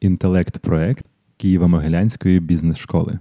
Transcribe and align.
інтелект-проект 0.00 1.06
Києво-Могилянської 1.38 2.40
бізнес-школи. 2.40 3.18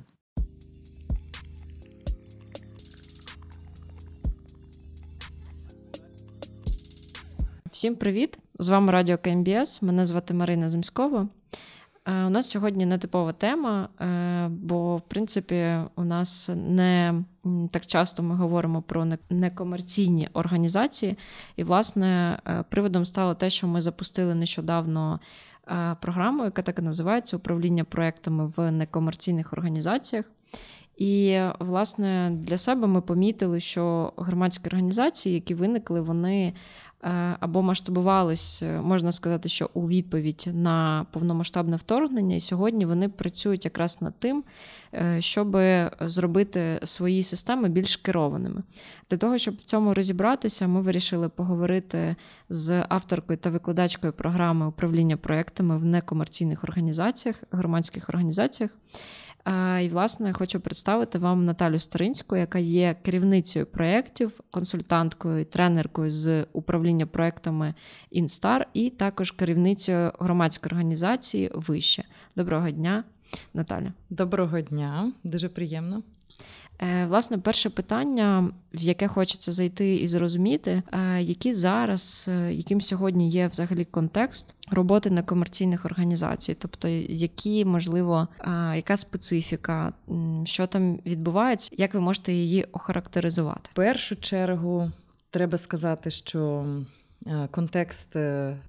Всім 7.72 7.96
привіт! 7.96 8.38
З 8.60 8.70
вами 8.70 8.92
Радіо 8.92 9.18
КМБС. 9.18 9.82
Мене 9.82 10.06
звати 10.06 10.34
Марина 10.34 10.70
Земськова. 10.70 11.28
Е, 12.08 12.26
у 12.26 12.30
нас 12.30 12.50
сьогодні 12.50 12.86
нетипова 12.86 13.34
тема, 13.34 13.90
е, 14.02 14.48
бо, 14.48 14.98
в 14.98 15.02
принципі, 15.02 15.78
у 15.96 16.04
нас 16.04 16.50
не 16.56 17.24
так 17.72 17.86
часто 17.86 18.24
ми 18.24 18.36
говоримо 18.36 18.82
про 18.82 19.08
некомерційні 19.30 20.30
організації. 20.34 21.18
І, 21.56 21.64
власне, 21.64 22.40
е, 22.48 22.64
приводом 22.70 23.06
стало 23.06 23.34
те, 23.34 23.50
що 23.50 23.68
ми 23.68 23.82
запустили 23.82 24.36
нещодавно 24.36 25.20
програму, 26.02 26.44
яка 26.44 26.62
так 26.62 26.80
і 26.80 26.82
називається 26.82 27.38
Управління 27.38 27.84
проектами 27.84 28.52
в 28.58 28.72
некомерційних 28.72 29.54
організаціях. 29.54 30.26
І, 30.98 31.40
власне, 31.60 32.32
для 32.34 32.58
себе 32.58 32.88
ми 32.88 33.02
помітили, 33.02 33.60
що 33.60 34.14
громадські 34.18 34.68
організації, 34.68 35.36
які 35.36 35.56
виникли, 35.56 36.02
вони 36.02 36.48
Е, 36.48 36.54
або 37.40 37.62
масштабувались, 37.62 38.64
е, 38.64 38.82
можна 38.82 39.12
сказати, 39.12 39.50
що 39.50 39.70
у 39.74 39.88
відповідь 39.88 40.50
на 40.54 41.06
повномасштабне 41.12 41.76
вторгнення, 41.76 42.36
і 42.36 42.40
сьогодні 42.40 42.86
вони 42.86 43.10
працюють 43.10 43.66
якраз 43.66 44.02
над 44.02 44.20
тим, 44.20 44.44
е, 44.94 45.22
щоб 45.22 45.58
зробити 46.02 46.80
свої 46.84 47.24
системи 47.24 47.70
більш 47.70 47.96
керованими. 47.96 48.64
Для 49.10 49.18
того, 49.18 49.38
щоб 49.38 49.56
в 49.56 49.64
цьому 49.64 49.94
розібратися, 49.94 50.68
ми 50.68 50.82
вирішили 50.82 51.30
поговорити 51.30 52.16
з 52.50 52.86
авторкою 52.90 53.38
та 53.38 53.50
викладачкою 53.50 54.14
програми 54.14 54.68
управління 54.68 55.18
проектами 55.18 55.78
в 55.78 55.86
некомерційних 55.86 56.64
організаціях, 56.64 57.44
громадських 57.52 58.10
організаціях. 58.10 58.72
І, 59.82 59.90
власне, 59.90 60.34
хочу 60.34 60.60
представити 60.60 61.20
вам 61.20 61.46
Наталю 61.46 61.80
Старинську, 61.80 62.36
яка 62.36 62.60
є 62.60 62.96
керівницею 63.02 63.66
проєктів, 63.66 64.40
консультанткою 64.52 65.46
тренеркою 65.46 66.12
з 66.12 66.46
управління 66.54 67.06
проектами 67.06 67.74
Інстар, 68.12 68.68
і 68.74 68.90
також 68.90 69.32
керівницею 69.32 70.12
громадської 70.20 70.70
організації 70.70 71.52
Вище. 71.54 72.04
Доброго 72.36 72.72
дня, 72.72 73.04
Наталя. 73.54 73.94
Доброго 74.10 74.62
дня, 74.62 75.12
дуже 75.24 75.50
приємно. 75.50 76.04
Е, 76.80 77.06
власне, 77.06 77.38
перше 77.38 77.70
питання, 77.70 78.52
в 78.74 78.82
яке 78.82 79.08
хочеться 79.08 79.52
зайти 79.52 79.96
і 79.96 80.08
зрозуміти, 80.08 80.84
е, 80.92 81.22
які 81.22 81.54
зараз, 81.54 82.26
е, 82.28 82.54
яким 82.54 82.82
сьогодні 82.82 83.30
є 83.30 83.48
взагалі 83.48 83.86
контекст 83.86 84.56
роботи 84.72 85.10
некомерційних 85.10 85.86
організацій, 85.86 86.58
тобто 86.60 86.88
які, 87.10 87.66
можливо, 87.66 88.28
яка 88.76 88.98
специфіка, 88.98 89.94
що 90.46 90.68
там 90.68 91.00
відбувається, 91.06 91.70
як 91.78 91.94
ви 91.94 92.00
можете 92.00 92.34
її 92.34 92.64
охарактеризувати? 92.64 93.70
В 93.72 93.76
першу 93.76 94.16
чергу 94.16 94.92
треба 95.32 95.58
сказати, 95.58 96.10
що 96.10 96.66
контекст 97.52 98.16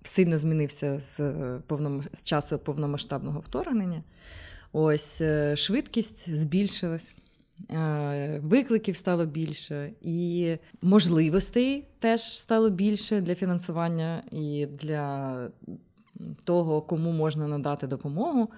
сильно 0.02 0.38
змінився 0.38 0.98
з 0.98 1.20
повном... 1.66 2.02
з 2.12 2.22
часу 2.22 2.58
повномасштабного 2.58 3.40
вторгнення. 3.40 4.02
Ось 4.72 5.22
швидкість 5.54 6.34
збільшилась. 6.34 7.14
Е, 7.70 8.40
викликів 8.42 8.96
стало 8.96 9.26
більше, 9.26 9.90
і 10.00 10.56
можливостей 10.82 11.88
теж 11.98 12.38
стало 12.38 12.70
більше 12.70 13.20
для 13.20 13.34
фінансування 13.34 14.22
і 14.30 14.66
для 14.66 15.48
того, 16.44 16.82
кому 16.82 17.12
можна 17.12 17.48
надати 17.48 17.86
допомогу. 17.86 18.48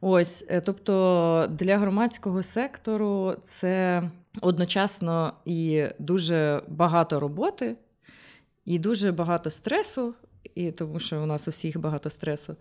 Ось, 0.00 0.44
е, 0.48 0.60
тобто 0.60 1.46
для 1.50 1.78
громадського 1.78 2.42
сектору 2.42 3.34
це 3.44 4.02
одночасно 4.40 5.32
і 5.44 5.84
дуже 5.98 6.62
багато 6.68 7.20
роботи, 7.20 7.76
і 8.64 8.78
дуже 8.78 9.12
багато 9.12 9.50
стресу, 9.50 10.14
і 10.54 10.72
тому 10.72 10.98
що 10.98 11.22
у 11.22 11.26
нас 11.26 11.48
у 11.48 11.50
всіх 11.50 11.78
багато 11.78 12.10
стресу. 12.10 12.56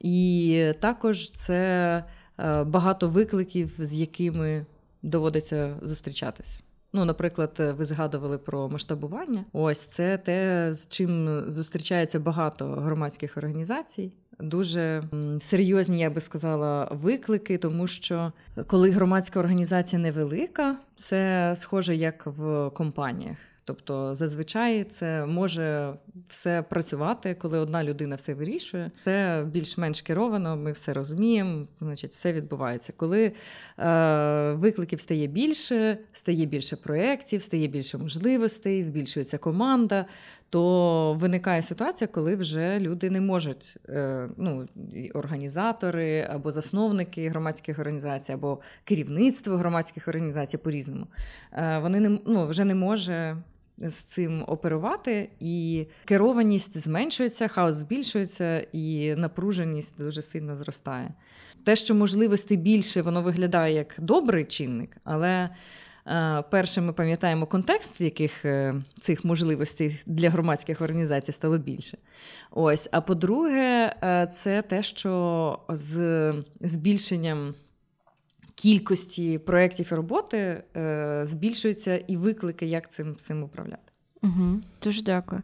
І 0.00 0.72
також 0.80 1.30
це 1.30 2.04
е, 2.38 2.64
багато 2.64 3.08
викликів, 3.08 3.74
з 3.78 3.94
якими 3.94 4.66
доводиться 5.06 5.76
зустрічатись. 5.82 6.62
Ну, 6.92 7.04
наприклад, 7.04 7.74
ви 7.78 7.84
згадували 7.84 8.38
про 8.38 8.68
масштабування. 8.68 9.44
Ось 9.52 9.86
це 9.86 10.18
те, 10.18 10.68
з 10.72 10.88
чим 10.88 11.40
зустрічається 11.46 12.20
багато 12.20 12.66
громадських 12.66 13.36
організацій. 13.36 14.12
Дуже 14.40 15.02
серйозні, 15.40 15.98
я 15.98 16.10
би 16.10 16.20
сказала, 16.20 16.88
виклики, 16.92 17.56
тому 17.56 17.86
що 17.86 18.32
коли 18.66 18.90
громадська 18.90 19.40
організація 19.40 20.02
невелика, 20.02 20.76
це 20.96 21.54
схоже 21.56 21.96
як 21.96 22.26
в 22.26 22.70
компаніях. 22.70 23.36
Тобто, 23.66 24.14
зазвичай 24.14 24.84
це 24.84 25.26
може 25.26 25.94
все 26.28 26.62
працювати, 26.62 27.34
коли 27.34 27.58
одна 27.58 27.84
людина 27.84 28.16
все 28.16 28.34
вирішує. 28.34 28.90
Це 29.04 29.44
більш-менш 29.50 30.02
керовано, 30.02 30.56
ми 30.56 30.72
все 30.72 30.92
розуміємо, 30.92 31.66
значить, 31.80 32.10
все 32.10 32.32
відбувається. 32.32 32.92
Коли 32.96 33.32
е, 33.78 34.52
викликів 34.52 35.00
стає 35.00 35.26
більше, 35.26 35.98
стає 36.12 36.46
більше 36.46 36.76
проєктів, 36.76 37.42
стає 37.42 37.66
більше 37.66 37.98
можливостей, 37.98 38.82
збільшується 38.82 39.38
команда. 39.38 40.06
То 40.50 41.14
виникає 41.14 41.62
ситуація, 41.62 42.08
коли 42.08 42.36
вже 42.36 42.78
люди 42.80 43.10
не 43.10 43.20
можуть, 43.20 43.78
е, 43.88 44.28
ну, 44.36 44.68
організатори 45.14 46.28
або 46.30 46.52
засновники 46.52 47.28
громадських 47.28 47.78
організацій, 47.78 48.32
або 48.32 48.60
керівництво 48.84 49.56
громадських 49.56 50.08
організацій 50.08 50.58
по 50.58 50.70
різному, 50.70 51.06
е, 51.52 51.78
вони 51.78 52.00
не 52.00 52.18
ну, 52.26 52.46
вже 52.46 52.64
не 52.64 52.74
може 52.74 53.36
з 53.78 53.94
цим 53.94 54.44
оперувати, 54.46 55.30
і 55.40 55.86
керованість 56.04 56.78
зменшується, 56.78 57.48
хаос 57.48 57.74
збільшується, 57.74 58.66
і 58.72 59.14
напруженість 59.14 59.98
дуже 59.98 60.22
сильно 60.22 60.56
зростає. 60.56 61.14
Те, 61.64 61.76
що 61.76 61.94
можливостей 61.94 62.56
більше, 62.56 63.02
воно 63.02 63.22
виглядає 63.22 63.74
як 63.74 63.94
добрий 63.98 64.44
чинник, 64.44 64.96
але 65.04 65.50
е, 66.06 66.44
перше, 66.50 66.80
ми 66.80 66.92
пам'ятаємо 66.92 67.46
контекст, 67.46 68.00
в 68.00 68.02
яких 68.02 68.44
е, 68.44 68.74
цих 69.00 69.24
можливостей 69.24 70.02
для 70.06 70.30
громадських 70.30 70.80
організацій 70.80 71.32
стало 71.32 71.58
більше. 71.58 71.98
Ось, 72.50 72.88
а 72.92 73.00
по-друге, 73.00 73.96
е, 74.02 74.30
це 74.34 74.62
те, 74.62 74.82
що 74.82 75.58
з 75.68 76.34
збільшенням 76.60 77.54
кількості 78.56 79.38
проєктів 79.38 79.88
і 79.92 79.94
роботи 79.94 80.62
е, 80.76 81.20
збільшуються 81.26 81.96
і 81.96 82.16
виклики, 82.16 82.66
як 82.66 82.92
цим 82.92 83.16
цим 83.16 83.42
управляти. 83.42 83.92
Угу, 84.22 84.60
Дуже 84.82 85.02
дякую. 85.02 85.42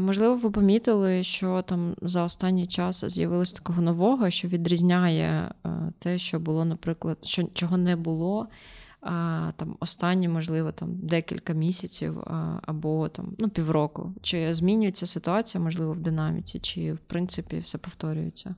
Можливо, 0.00 0.36
ви 0.36 0.50
помітили, 0.50 1.22
що 1.22 1.62
там 1.62 1.94
за 2.02 2.22
останній 2.22 2.66
час 2.66 3.04
з'явилось 3.04 3.52
такого 3.52 3.82
нового, 3.82 4.30
що 4.30 4.48
відрізняє 4.48 5.52
е, 5.66 5.70
те, 5.98 6.18
що 6.18 6.40
було, 6.40 6.64
наприклад, 6.64 7.18
що 7.22 7.48
чого 7.54 7.76
не 7.76 7.96
було. 7.96 8.46
Там 9.56 9.76
Останні, 9.80 10.28
можливо, 10.28 10.72
там 10.72 10.88
декілька 11.02 11.52
місяців 11.52 12.20
або 12.62 13.08
там 13.08 13.34
ну, 13.38 13.48
півроку. 13.48 14.14
Чи 14.22 14.54
змінюється 14.54 15.06
ситуація, 15.06 15.64
можливо, 15.64 15.92
в 15.92 16.00
динаміці, 16.00 16.58
чи 16.58 16.92
в 16.92 16.98
принципі 16.98 17.58
все 17.58 17.78
повторюється? 17.78 18.54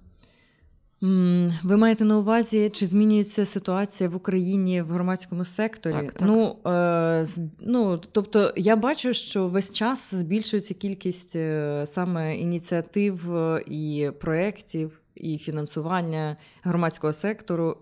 Ви 1.01 1.77
маєте 1.77 2.05
на 2.05 2.19
увазі, 2.19 2.71
чи 2.71 2.87
змінюється 2.87 3.47
ситуація 3.47 4.09
в 4.09 4.17
Україні 4.17 4.83
в 4.83 4.87
громадському 4.87 5.45
секторі? 5.45 5.93
Так, 5.93 6.15
так. 6.15 6.29
Ну, 6.29 6.57
е, 6.73 7.27
ну, 7.61 8.01
тобто, 8.13 8.53
я 8.57 8.77
бачу, 8.77 9.13
що 9.13 9.47
весь 9.47 9.73
час 9.73 10.15
збільшується 10.15 10.75
кількість 10.75 11.37
е, 11.37 11.85
саме 11.87 12.37
ініціатив 12.37 13.37
е, 13.37 13.63
і 13.67 14.11
проєктів, 14.21 15.01
і 15.15 15.39
фінансування 15.39 16.37
громадського 16.63 17.13
сектору. 17.13 17.77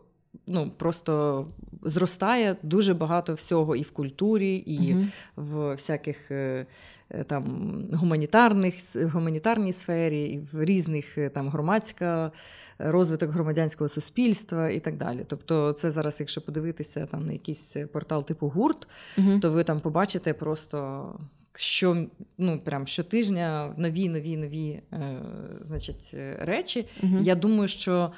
Ну, 0.46 0.70
просто 0.76 1.46
зростає 1.82 2.56
дуже 2.62 2.94
багато 2.94 3.34
всього 3.34 3.76
і 3.76 3.82
в 3.82 3.90
культурі, 3.90 4.56
і 4.56 4.94
угу. 4.94 5.04
в 5.37 5.72
всяких. 5.72 6.31
Е, 6.31 6.66
Е, 7.10 7.25
там 7.25 7.44
гуманітарних 7.93 8.75
гуманітарній 9.12 9.72
сфері, 9.72 10.25
і 10.25 10.38
в 10.38 10.64
різних 10.64 11.19
е, 11.19 11.28
там 11.28 11.48
громадська 11.48 12.32
розвиток 12.78 13.31
громадянського 13.31 13.88
суспільства 13.88 14.69
і 14.69 14.81
так 14.81 14.96
далі. 14.96 15.25
Тобто, 15.26 15.72
це 15.72 15.90
зараз, 15.90 16.20
якщо 16.20 16.40
подивитися 16.40 17.06
там 17.06 17.26
на 17.26 17.32
якийсь 17.32 17.76
портал 17.92 18.25
типу 18.25 18.49
гурт, 18.49 18.88
угу. 19.19 19.38
то 19.40 19.50
ви 19.50 19.64
там 19.64 19.81
побачите 19.81 20.34
просто. 20.34 21.20
Що 21.58 22.06
ну 22.38 22.60
прям 22.64 22.87
щотижня 22.87 23.75
нові, 23.76 24.08
нові, 24.08 24.37
нові 24.37 24.81
е, 24.92 25.22
значить, 25.62 26.14
речі. 26.38 26.88
uh 27.02 27.22
Я 27.22 27.34
думаю, 27.34 27.69
що 27.69 28.12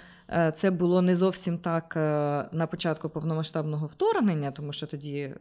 це 0.54 0.70
було 0.70 1.02
не 1.02 1.14
зовсім 1.14 1.58
так 1.58 1.96
на 2.52 2.68
початку 2.70 3.08
повномасштабного 3.08 3.86
вторгнення, 3.86 4.50
тому 4.50 4.72
що 4.72 4.86
тоді 4.86 5.34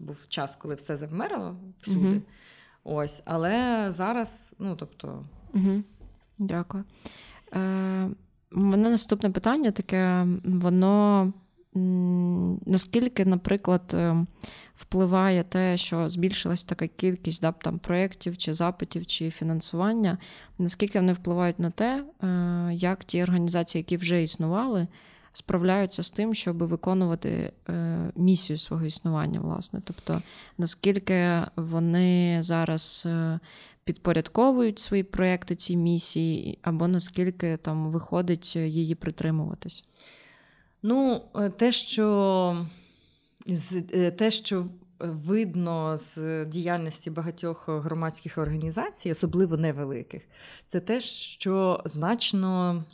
був 0.00 0.26
час, 0.28 0.56
коли 0.56 0.74
все 0.74 0.96
завмерло 0.96 1.56
всюди. 1.80 2.08
Угу. 2.08 2.22
Ось, 2.84 3.22
але 3.24 3.86
зараз, 3.88 4.54
ну 4.58 4.76
тобто. 4.76 5.24
Угу. 5.54 5.82
Дякую. 6.38 6.84
Е, 7.52 8.10
У 8.52 8.60
мене 8.60 8.90
наступне 8.90 9.30
питання 9.30 9.70
таке: 9.70 10.26
воно 10.44 11.32
наскільки, 11.74 13.24
наприклад, 13.24 13.82
е, 13.94 14.26
впливає 14.74 15.44
те, 15.44 15.76
що 15.76 16.08
збільшилась 16.08 16.64
така 16.64 16.86
кількість 16.86 17.42
да, 17.42 17.52
там, 17.52 17.78
проєктів 17.78 18.38
чи 18.38 18.54
запитів 18.54 19.06
чи 19.06 19.30
фінансування, 19.30 20.18
наскільки 20.58 20.98
вони 20.98 21.12
впливають 21.12 21.58
на 21.58 21.70
те, 21.70 22.04
е, 22.22 22.70
як 22.74 23.04
ті 23.04 23.22
організації, 23.22 23.80
які 23.80 23.96
вже 23.96 24.22
існували, 24.22 24.86
справляються 25.32 26.02
з 26.02 26.10
тим, 26.10 26.34
щоб 26.34 26.56
виконувати 26.62 27.52
е, 27.68 27.98
місію 28.16 28.58
свого 28.58 28.84
існування, 28.84 29.40
власне. 29.40 29.80
Тобто, 29.84 30.22
наскільки 30.58 31.42
вони 31.56 32.42
зараз 32.42 33.08
підпорядковують 33.84 34.78
свої 34.78 35.02
проекти 35.02 35.54
цій 35.54 35.76
місії, 35.76 36.58
або 36.62 36.88
наскільки 36.88 37.56
там 37.56 37.90
виходить 37.90 38.56
її 38.56 38.94
притримуватись? 38.94 39.84
Ну, 40.86 41.22
е, 41.34 41.50
те, 41.50 41.72
що 41.72 42.66
е, 43.92 44.10
те, 44.10 44.30
що 44.30 44.66
видно 45.00 45.96
з 45.96 46.44
діяльності 46.44 47.10
багатьох 47.10 47.68
громадських 47.68 48.38
організацій, 48.38 49.10
особливо 49.10 49.56
невеликих, 49.56 50.22
це 50.66 50.80
те, 50.80 51.00
що 51.00 51.82
значно 51.84 52.84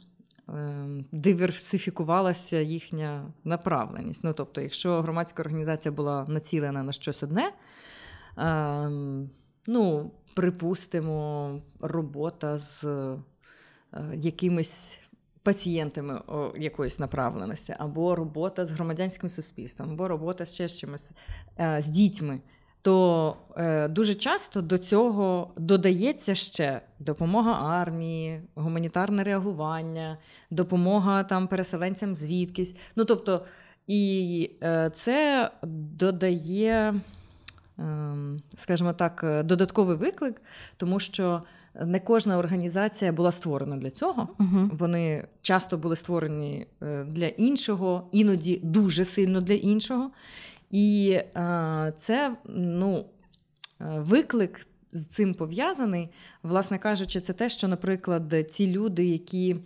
ем, 0.48 1.04
диверсифікувалася 1.12 2.60
їхня 2.60 3.32
направленість. 3.44 4.24
Ну, 4.24 4.32
тобто, 4.32 4.60
якщо 4.60 5.02
громадська 5.02 5.42
організація 5.42 5.92
була 5.92 6.26
націлена 6.28 6.82
на 6.82 6.92
щось 6.92 7.22
одне, 7.22 7.52
ем, 8.36 9.30
ну, 9.66 10.10
припустимо, 10.34 11.62
робота 11.80 12.58
з 12.58 12.84
е, 12.84 13.18
якимись 14.14 15.00
пацієнтами 15.42 16.20
якоїсь 16.58 16.98
направленості, 16.98 17.74
або 17.78 18.14
робота 18.14 18.66
з 18.66 18.70
громадянським 18.70 19.28
суспільством, 19.28 19.90
або 19.90 20.08
робота 20.08 20.44
ще 20.44 20.68
з 20.68 20.78
чимось 20.78 21.12
е, 21.60 21.82
з 21.82 21.86
дітьми. 21.86 22.40
То 22.82 23.36
е, 23.56 23.88
дуже 23.88 24.14
часто 24.14 24.62
до 24.62 24.78
цього 24.78 25.50
додається 25.56 26.34
ще 26.34 26.80
допомога 26.98 27.80
армії, 27.80 28.42
гуманітарне 28.54 29.24
реагування, 29.24 30.18
допомога 30.50 31.24
там 31.24 31.48
переселенцям 31.48 32.16
звідкись. 32.16 32.76
Ну 32.96 33.04
тобто, 33.04 33.46
і 33.86 34.50
е, 34.62 34.90
це 34.94 35.50
додає, 35.62 36.94
е, 37.78 38.14
скажімо 38.56 38.92
так, 38.92 39.42
додатковий 39.44 39.96
виклик, 39.96 40.42
тому 40.76 41.00
що 41.00 41.42
не 41.74 42.00
кожна 42.00 42.38
організація 42.38 43.12
була 43.12 43.32
створена 43.32 43.76
для 43.76 43.90
цього. 43.90 44.28
uh 44.38 44.76
Вони 44.76 45.28
часто 45.42 45.78
були 45.78 45.96
створені 45.96 46.66
е, 46.82 47.04
для 47.04 47.26
іншого, 47.26 48.08
іноді 48.12 48.60
дуже 48.62 49.04
сильно 49.04 49.40
для 49.40 49.54
іншого. 49.54 50.10
І 50.70 51.10
е, 51.36 51.92
це 51.96 52.36
ну, 52.54 53.04
е, 53.80 53.84
виклик 53.98 54.66
з 54.92 55.04
цим 55.04 55.34
пов'язаний, 55.34 56.08
власне 56.42 56.78
кажучи, 56.78 57.20
це 57.20 57.32
те, 57.32 57.48
що, 57.48 57.68
наприклад, 57.68 58.34
ці 58.50 58.66
люди, 58.66 59.04
які 59.04 59.56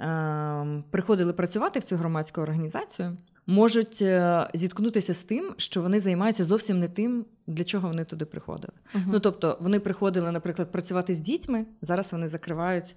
е, 0.00 0.82
приходили 0.90 1.32
працювати 1.32 1.80
в 1.80 1.84
цю 1.84 1.96
громадську 1.96 2.40
організацію 2.40 3.16
можуть 3.48 4.02
е, 4.02 4.48
зіткнутися 4.54 5.14
з 5.14 5.22
тим, 5.22 5.54
що 5.56 5.82
вони 5.82 6.00
займаються 6.00 6.44
зовсім 6.44 6.78
не 6.80 6.88
тим, 6.88 7.24
для 7.46 7.64
чого 7.64 7.88
вони 7.88 8.04
туди 8.04 8.24
приходили. 8.24 8.72
uh 8.94 9.02
Ну 9.06 9.20
тобто, 9.20 9.58
вони 9.60 9.80
приходили, 9.80 10.30
наприклад, 10.30 10.72
працювати 10.72 11.14
з 11.14 11.20
дітьми. 11.20 11.66
Зараз 11.82 12.12
вони 12.12 12.28
закривають 12.28 12.96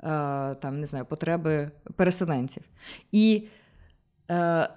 е, 0.00 0.06
там 0.54 0.80
не 0.80 0.86
знаю 0.86 1.04
потреби 1.04 1.70
переселенців. 1.96 2.62
І 3.12 3.48
е, 4.30 4.68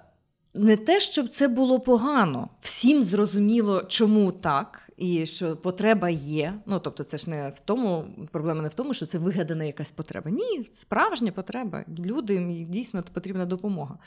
не 0.54 0.76
те, 0.76 1.00
щоб 1.00 1.28
це 1.28 1.48
було 1.48 1.80
погано, 1.80 2.48
всім 2.60 3.02
зрозуміло, 3.02 3.82
чому 3.88 4.32
так 4.32 4.85
і 4.96 5.26
що 5.26 5.56
потреба 5.56 6.10
є. 6.10 6.54
Ну 6.66 6.80
тобто, 6.80 7.04
це 7.04 7.18
ж 7.18 7.30
не 7.30 7.48
в 7.48 7.60
тому, 7.60 8.04
проблема 8.32 8.62
не 8.62 8.68
в 8.68 8.74
тому, 8.74 8.94
що 8.94 9.06
це 9.06 9.18
вигадана 9.18 9.64
якась 9.64 9.90
потреба. 9.90 10.30
Ні, 10.30 10.70
справжня 10.72 11.32
потреба. 11.32 11.84
Людям 12.06 12.64
дійсно 12.64 13.02
потрібна 13.12 13.46
допомога. 13.46 13.98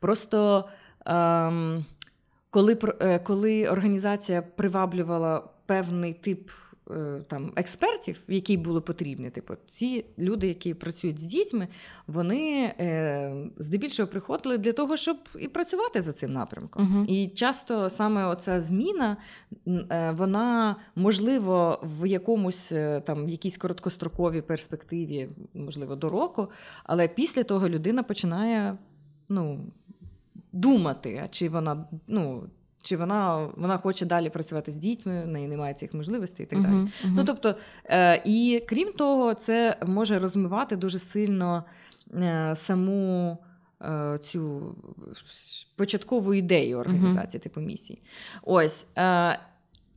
Просто 0.00 0.68
ем, 1.06 1.84
коли, 2.50 2.78
е, 3.00 3.18
коли 3.18 3.68
організація 3.68 4.42
приваблювала 4.42 5.42
певний 5.66 6.12
тип 6.12 6.50
там 7.28 7.52
експертів, 7.56 8.20
які 8.28 8.56
були 8.56 8.80
потрібні. 8.80 9.30
Типу, 9.30 9.54
ці 9.66 10.04
люди, 10.18 10.48
які 10.48 10.74
працюють 10.74 11.20
з 11.20 11.24
дітьми, 11.24 11.68
вони 12.06 12.74
е, 12.80 13.50
здебільшого 13.58 14.08
приходили 14.08 14.58
для 14.58 14.72
того, 14.72 14.96
щоб 14.96 15.16
і 15.38 15.48
працювати 15.48 16.02
за 16.02 16.12
цим 16.12 16.32
напрямком. 16.32 16.82
uh 16.84 17.06
І 17.06 17.28
часто 17.28 17.90
саме 17.90 18.26
оця 18.26 18.60
зміна, 18.60 19.16
е, 19.66 20.14
вона 20.16 20.76
можливо 20.96 21.80
в 21.82 22.08
якомусь 22.08 22.72
е, 22.72 23.00
там 23.00 23.28
якійсь 23.28 23.56
короткостроковій 23.56 24.42
перспективі, 24.42 25.28
можливо, 25.54 25.96
до 25.96 26.08
року, 26.08 26.48
але 26.84 27.08
після 27.08 27.42
того 27.42 27.68
людина 27.68 28.02
починає 28.02 28.78
ну, 29.28 29.60
думати, 30.52 31.26
чи 31.30 31.48
вона 31.48 31.84
ну 32.06 32.42
чи 32.84 32.96
вона 32.96 33.50
вона 33.56 33.76
хоче 33.78 34.06
далі 34.06 34.30
працювати 34.30 34.72
з 34.72 34.76
дітьми, 34.76 35.24
в 35.24 35.28
неї 35.28 35.48
немає 35.48 35.74
цих 35.74 35.94
можливостей 35.94 36.46
і 36.46 36.48
так 36.48 36.62
далі. 36.62 36.72
Uh-huh, 36.72 36.84
uh-huh. 36.84 37.12
Ну 37.16 37.24
тобто, 37.24 37.54
е, 37.84 38.22
і 38.24 38.64
крім 38.68 38.92
того, 38.92 39.34
це 39.34 39.76
може 39.86 40.18
розмивати 40.18 40.76
дуже 40.76 40.98
сильно 40.98 41.64
е, 42.14 42.52
саму 42.56 43.38
е, 43.82 44.18
цю 44.22 44.74
початкову 45.76 46.34
ідею 46.34 46.78
організації, 46.78 47.40
uh-huh. 47.40 47.42
типу 47.42 47.60
місії. 47.60 48.02
Ось 48.42 48.86
е, 48.96 49.38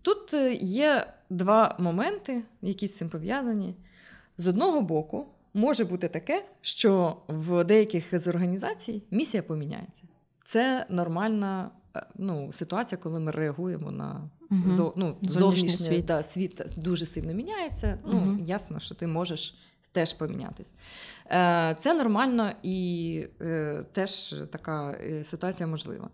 тут 0.01 0.33
є 0.61 1.13
два 1.29 1.75
моменти, 1.79 2.41
які 2.61 2.87
з 2.87 2.97
цим 2.97 3.09
пов'язані. 3.09 3.75
З 4.37 4.47
одного 4.47 4.81
боку, 4.81 5.25
може 5.53 5.85
бути 5.85 6.07
таке, 6.07 6.45
що 6.61 7.17
в 7.27 7.63
деяких 7.63 8.19
з 8.19 8.27
організацій 8.27 9.03
місія 9.11 9.43
поміняється. 9.43 10.03
Це 10.45 10.85
нормальна 10.89 11.69
Е, 11.86 11.86
ну, 12.15 12.51
ситуація, 12.51 12.99
коли 13.03 13.19
ми 13.19 13.31
реагуємо 13.31 13.91
на 13.91 14.29
угу. 14.51 14.61
зо, 14.75 14.93
ну, 14.95 15.17
зовнішній 15.21 15.69
світ. 15.69 16.05
Да, 16.05 16.23
світ 16.23 16.61
дуже 16.77 17.05
сильно 17.05 17.33
міняється. 17.33 17.99
Угу. 18.03 18.13
Ну, 18.13 18.45
Ясно, 18.45 18.79
що 18.79 18.95
ти 18.95 19.07
можеш 19.07 19.55
теж 19.91 20.13
помінятись. 20.13 20.73
Е, 21.31 21.75
Це 21.79 21.93
нормально 21.93 22.51
і 22.63 23.23
е, 23.41 23.85
теж 23.91 24.35
така 24.51 24.91
е, 24.91 25.23
ситуація 25.23 25.67
можлива. 25.67 26.09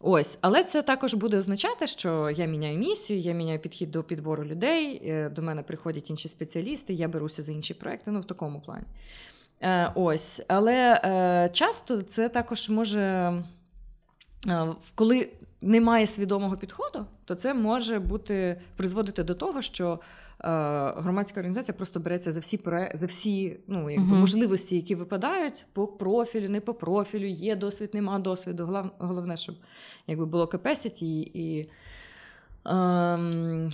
Ось, 0.00 0.38
але 0.40 0.64
це 0.64 0.82
також 0.82 1.14
буде 1.14 1.38
означати, 1.38 1.86
що 1.86 2.30
я 2.30 2.46
міняю 2.46 2.78
місію, 2.78 3.18
я 3.18 3.32
міняю 3.32 3.58
підхід 3.58 3.90
до 3.90 4.02
підбору 4.02 4.44
людей. 4.44 5.02
Е, 5.04 5.28
до 5.28 5.42
мене 5.42 5.62
приходять 5.62 6.10
інші 6.10 6.28
спеціалісти, 6.28 6.94
я 6.94 7.08
беруся 7.08 7.42
за 7.42 7.52
інші 7.52 7.74
проекти. 7.74 8.10
Ну, 8.10 8.20
в 8.20 8.24
такому 8.24 8.60
плані. 8.60 8.86
Е, 9.60 9.92
Ось, 9.94 10.42
але 10.48 11.00
е, 11.04 11.50
часто 11.52 12.02
це 12.02 12.28
також 12.28 12.68
може 12.68 13.00
Е, 13.00 13.44
коли 14.94 15.28
немає 15.60 16.06
свідомого 16.06 16.56
підходу, 16.56 17.06
то 17.24 17.34
це 17.34 17.54
може 17.54 17.98
бути 17.98 18.60
призводити 18.76 19.24
до 19.24 19.34
того, 19.34 19.62
що 19.62 19.92
е, 19.92 20.48
громадська 20.96 21.40
організація 21.40 21.74
просто 21.74 22.00
береться 22.00 22.32
за 22.32 22.40
всі 22.40 22.60
за 22.94 23.06
всі 23.06 23.56
ну, 23.66 23.90
якби, 23.90 24.16
uh 24.16 24.20
можливості, 24.20 24.76
які 24.76 24.94
випадають 24.94 25.66
по 25.72 25.86
профілю, 25.86 26.48
не 26.48 26.60
по 26.60 26.74
профілю, 26.74 27.26
є 27.26 27.56
досвід, 27.56 27.90
нема 27.94 28.18
досвіду. 28.18 28.90
Головне, 28.98 29.36
щоб 29.36 29.54
якби 30.06 30.26
було 30.26 30.44
capacity 30.44 31.30
і. 31.34 31.68
Ем, 32.64 33.68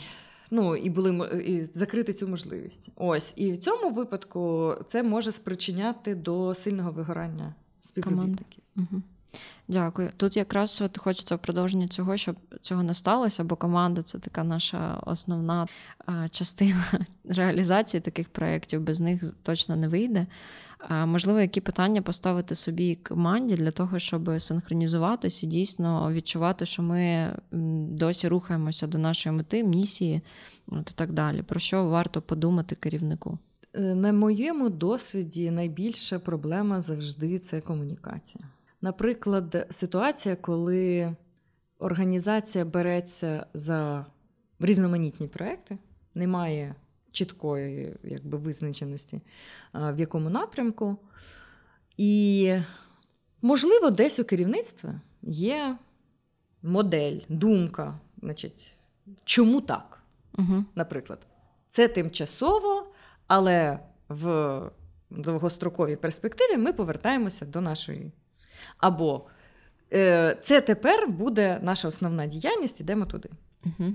Ну, 0.55 0.77
і 0.77 0.91
були 0.91 1.31
і 1.47 1.65
закрити 1.79 2.13
цю 2.13 2.29
можливість. 2.29 2.89
Ось 2.97 3.33
і 3.37 3.53
в 3.53 3.59
цьому 3.59 3.91
випадку 3.91 4.75
це 4.87 5.03
може 5.03 5.33
спричиняти 5.33 6.15
до 6.15 6.55
сильного 6.55 6.91
вигорання 6.91 7.55
співробітників. 7.81 8.65
Угу. 8.77 9.03
Дякую. 9.69 10.11
Тут 10.17 10.37
якраз 10.37 10.83
от 10.83 10.99
хочеться 10.99 11.37
в 11.37 11.39
продовження 11.39 11.89
цього, 11.89 12.17
щоб 12.17 12.37
цього 12.61 12.83
не 12.83 12.95
сталося, 12.95 13.45
бо 13.45 13.57
команда 13.57 14.03
це 14.03 14.19
така 14.19 14.45
наша 14.45 15.01
основна 15.03 15.67
частина 16.31 16.85
реалізації 17.25 18.01
таких 18.01 18.29
проєктів, 18.29 18.81
без 18.81 19.01
них 19.01 19.35
точно 19.43 19.77
не 19.77 19.89
вийде. 19.89 20.27
Можливо, 20.91 21.41
які 21.41 21.61
питання 21.61 22.03
поставити 22.03 22.55
собі 22.55 22.95
команді 22.95 23.55
для 23.55 23.71
того, 23.71 23.99
щоб 23.99 24.41
синхронізуватися 24.41 25.47
і 25.47 25.49
дійсно 25.49 26.13
відчувати, 26.13 26.67
що 26.67 26.83
ми 26.83 27.33
досі 27.91 28.29
рухаємося 28.29 28.87
до 28.87 28.99
нашої 28.99 29.37
мети, 29.37 29.65
місії 29.65 30.21
от 30.67 30.91
і 30.91 30.95
так 30.95 31.13
далі. 31.13 31.43
Про 31.43 31.61
що 31.61 31.85
варто 31.85 32.23
подумати 32.23 32.75
керівнику? 32.75 33.39
Е, 33.75 33.81
на 33.81 34.13
моєму 34.13 34.71
досвіді 34.71 35.51
найбільша 35.51 36.19
проблема 36.19 36.81
завжди 36.81 37.39
це 37.39 37.61
комунікація. 37.61 38.45
Наприклад, 38.83 39.67
ситуація, 39.71 40.37
коли 40.37 41.15
організація 41.79 42.65
береться 42.65 43.47
за 43.55 44.07
різноманітні 44.61 45.29
проекти, 45.29 45.79
немає 46.15 46.75
чіткої 47.13 47.97
якби, 48.05 48.39
визначеності, 48.39 49.21
в 49.75 50.01
якому 50.01 50.31
напрямку. 50.31 50.97
І, 51.97 52.55
можливо, 53.43 53.91
десь 53.91 54.19
у 54.19 54.25
керівництві 54.25 54.89
є 55.23 55.79
модель, 56.63 57.19
думка, 57.29 57.99
значить, 58.23 58.77
чому 59.25 59.61
так? 59.61 60.03
Угу. 60.39 60.65
Наприклад, 60.75 61.27
це 61.71 61.89
тимчасово, 61.89 62.87
але 63.27 63.79
в 64.09 64.61
довгостроковій 65.11 65.97
перспективі 65.97 66.57
ми 66.57 66.73
повертаємося 66.73 67.47
до 67.47 67.61
нашої. 67.61 68.13
Або 68.79 69.27
е, 69.93 70.37
це 70.43 70.61
тепер 70.61 71.09
буде 71.09 71.59
наша 71.63 71.89
основна 71.89 72.27
діяльність, 72.27 72.81
ідемо 72.81 73.07
туди. 73.07 73.29
Угу. 73.65 73.95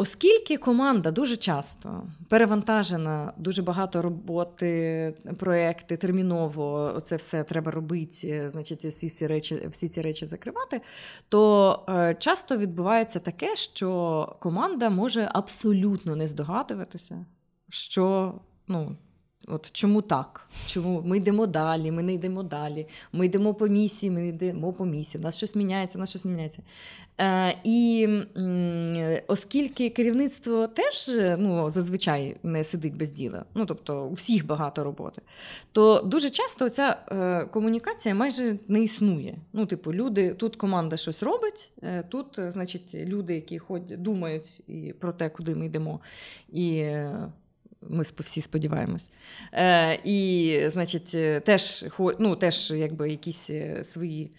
Оскільки 0.00 0.56
команда 0.56 1.10
дуже 1.10 1.36
часто 1.36 2.02
перевантажена, 2.28 3.32
дуже 3.36 3.62
багато 3.62 4.02
роботи, 4.02 5.14
проекти 5.38 5.96
терміново, 5.96 7.00
це 7.04 7.16
все 7.16 7.44
треба 7.44 7.70
робити, 7.72 8.50
значить, 8.50 8.84
всі 8.84 9.08
ці 9.08 9.26
речі, 9.26 9.68
всі 9.70 9.88
ці 9.88 10.02
речі 10.02 10.26
закривати, 10.26 10.80
то 11.28 11.84
е, 11.88 12.16
часто 12.18 12.56
відбувається 12.56 13.18
таке, 13.18 13.56
що 13.56 14.36
команда 14.40 14.90
може 14.90 15.28
абсолютно 15.32 16.16
не 16.16 16.26
здогадуватися, 16.26 17.26
що 17.68 18.34
ну, 18.68 18.96
От 19.50 19.72
чому 19.72 20.02
так? 20.02 20.48
Чому 20.66 21.02
ми 21.04 21.16
йдемо 21.16 21.46
далі, 21.46 21.90
ми 21.90 22.02
не 22.02 22.14
йдемо 22.14 22.42
далі, 22.42 22.86
ми 23.12 23.26
йдемо 23.26 23.54
по 23.54 23.68
місії, 23.68 24.10
ми 24.10 24.28
йдемо 24.28 24.72
по 24.72 24.84
місії, 24.86 25.20
у 25.20 25.24
нас 25.24 25.36
щось 25.36 25.56
міняється, 25.56 25.98
у 25.98 26.00
нас 26.00 26.10
щось 26.10 26.24
міняється. 26.24 26.62
Е, 27.20 27.58
І 27.64 28.08
оскільки 29.26 29.90
керівництво 29.90 30.66
теж 30.66 31.10
ну, 31.38 31.70
зазвичай 31.70 32.36
не 32.42 32.64
сидить 32.64 32.96
без 32.96 33.10
діла, 33.10 33.44
ну 33.54 33.66
тобто 33.66 34.04
у 34.04 34.12
всіх 34.12 34.46
багато 34.46 34.84
роботи, 34.84 35.22
то 35.72 36.00
дуже 36.00 36.30
часто 36.30 36.70
ця 36.70 36.96
е, 37.12 37.44
комунікація 37.44 38.14
майже 38.14 38.58
не 38.68 38.82
існує. 38.82 39.36
Ну, 39.52 39.66
типу, 39.66 39.92
люди, 39.92 40.34
тут 40.34 40.56
команда 40.56 40.96
щось 40.96 41.22
робить, 41.22 41.72
е, 41.82 42.02
тут, 42.08 42.26
значить, 42.48 42.94
люди, 42.94 43.34
які 43.34 43.58
ходять, 43.58 44.02
думають 44.02 44.62
і 44.68 44.94
про 45.00 45.12
те, 45.12 45.28
куди 45.28 45.54
ми 45.54 45.66
йдемо. 45.66 46.00
і... 46.52 46.94
Ми 47.82 48.02
всі 48.02 48.40
сподіваємось. 48.40 49.10
Е, 49.52 49.98
І, 50.04 50.60
значить, 50.66 51.10
е, 51.14 51.40
теж 51.40 51.84
ну, 52.18 52.36
теж 52.36 52.70
якби 52.70 53.10
якісь 53.10 53.50
е, 53.50 53.84
свої 53.84 54.30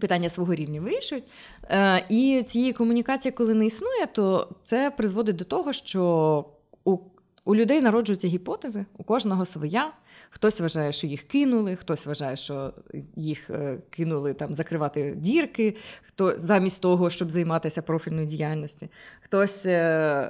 питання 0.00 0.28
свого 0.28 0.54
рівня 0.54 0.80
вирішують. 0.80 1.24
Е, 1.70 2.06
І 2.08 2.42
цієї 2.46 2.72
комунікації, 2.72 3.32
коли 3.32 3.54
не 3.54 3.66
існує, 3.66 4.06
то 4.12 4.48
це 4.62 4.90
призводить 4.90 5.36
до 5.36 5.44
того, 5.44 5.72
що 5.72 6.44
у, 6.84 6.98
у 7.46 7.54
людей 7.54 7.80
народжуються 7.80 8.28
гіпотези, 8.28 8.86
у 8.98 9.04
кожного 9.04 9.44
своя. 9.44 9.92
Хтось 10.30 10.60
вважає, 10.60 10.92
що 10.92 11.06
їх 11.06 11.22
кинули, 11.22 11.76
хтось 11.76 12.06
вважає, 12.06 12.36
що 12.36 12.72
їх 13.16 13.50
е, 13.50 13.78
кинули 13.90 14.34
там 14.34 14.54
закривати 14.54 15.14
дірки, 15.16 15.76
хто 16.02 16.38
замість 16.38 16.82
того, 16.82 17.10
щоб 17.10 17.30
займатися 17.30 17.82
профільною 17.82 18.26
діяльністю, 18.26 18.88
хтось 19.20 19.66
е, 19.66 19.70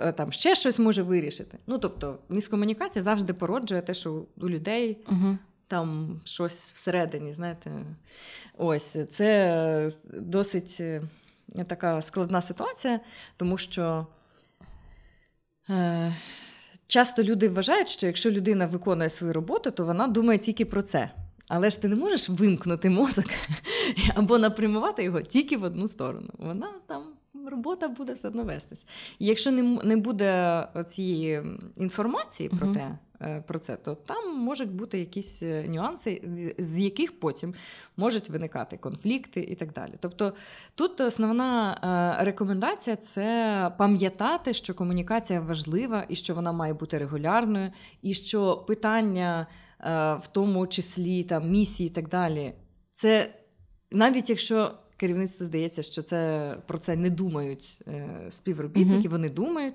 е, 0.03 0.13
там 0.13 0.33
ще 0.33 0.55
щось 0.55 0.79
може 0.79 1.03
вирішити. 1.03 1.59
Ну 1.67 1.79
тобто, 1.79 2.19
міскомунікація 2.29 3.03
завжди 3.03 3.35
породжує 3.35 3.83
те, 3.83 3.95
що 3.95 4.23
у 4.41 4.49
людей 4.49 4.99
угу. 5.09 5.39
там 5.67 6.21
щось 6.25 6.73
всередині. 6.73 7.33
Знаєте, 7.33 7.71
ось 8.59 8.97
це 9.11 9.91
досить 10.13 10.83
така 11.67 12.03
складна 12.03 12.43
ситуація, 12.43 13.01
тому 13.37 13.59
що. 13.59 14.07
Часто 16.87 17.23
люди 17.23 17.49
вважають, 17.49 17.89
що 17.89 18.07
якщо 18.07 18.31
людина 18.31 18.67
виконує 18.67 19.11
свою 19.11 19.33
роботу, 19.33 19.71
то 19.71 19.85
вона 19.85 20.09
думає 20.09 20.39
тільки 20.39 20.65
про 20.65 20.83
це. 20.83 21.11
Але 21.49 21.71
ж 21.71 21.83
ти 21.83 21.89
не 21.89 21.97
можеш 21.97 22.29
вимкнути 22.29 22.91
мозок 22.91 23.27
або 24.15 24.39
напрямувати 24.39 25.05
його 25.05 25.23
тільки 25.23 25.57
в 25.57 25.63
одну 25.63 25.89
сторону. 25.89 26.29
Вона 26.39 26.73
там 26.87 27.03
робота 27.51 27.89
буде 27.89 28.13
все 28.13 28.29
одно 28.29 28.43
вестись. 28.43 28.85
І 29.19 29.27
якщо 29.27 29.51
не 29.51 29.63
не 29.63 29.97
буде 29.97 30.63
цієї 30.87 31.43
інформації 31.77 32.49
про 32.49 32.69
те, 32.69 32.81
е, 32.81 32.99
про 33.47 33.59
це, 33.59 33.77
то 33.77 33.95
там 33.95 34.39
можуть 34.39 34.73
бути 34.73 34.99
якісь 34.99 35.43
е, 35.43 35.69
нюанси, 35.69 36.21
з, 36.59 36.79
яких 36.79 37.21
потім 37.21 37.55
можуть 37.97 38.31
виникати 38.31 38.77
конфлікти 38.77 39.41
і 39.41 39.55
так 39.55 39.73
далі. 39.73 39.93
Тобто 40.01 40.33
тут 40.75 41.01
основна 41.01 41.81
е, 42.21 42.25
рекомендація 42.25 42.97
це 42.97 43.73
пам'ятати, 43.79 44.55
що 44.55 44.75
комунікація 44.75 45.41
важлива 45.41 46.05
і 46.09 46.17
що 46.17 46.35
вона 46.35 46.53
має 46.53 46.75
бути 46.75 46.99
регулярною, 46.99 47.73
і 48.03 48.15
що 48.15 48.57
питання 48.57 49.47
в 50.23 50.23
тому 50.33 50.67
числі 50.67 51.25
там 51.25 51.51
місії 51.51 51.87
і 51.87 51.93
так 51.93 52.09
далі, 52.09 52.53
це 52.95 53.35
навіть 53.91 54.31
якщо 54.31 54.73
керівництву 54.97 55.47
здається, 55.47 55.83
що 55.83 56.03
це 56.03 56.55
про 56.67 56.79
це 56.79 56.97
не 56.97 57.11
думають 57.11 57.83
е, 57.89 58.09
співробітники, 58.31 59.09
mm-hmm. 59.09 59.11
вони 59.11 59.29
думають. 59.29 59.75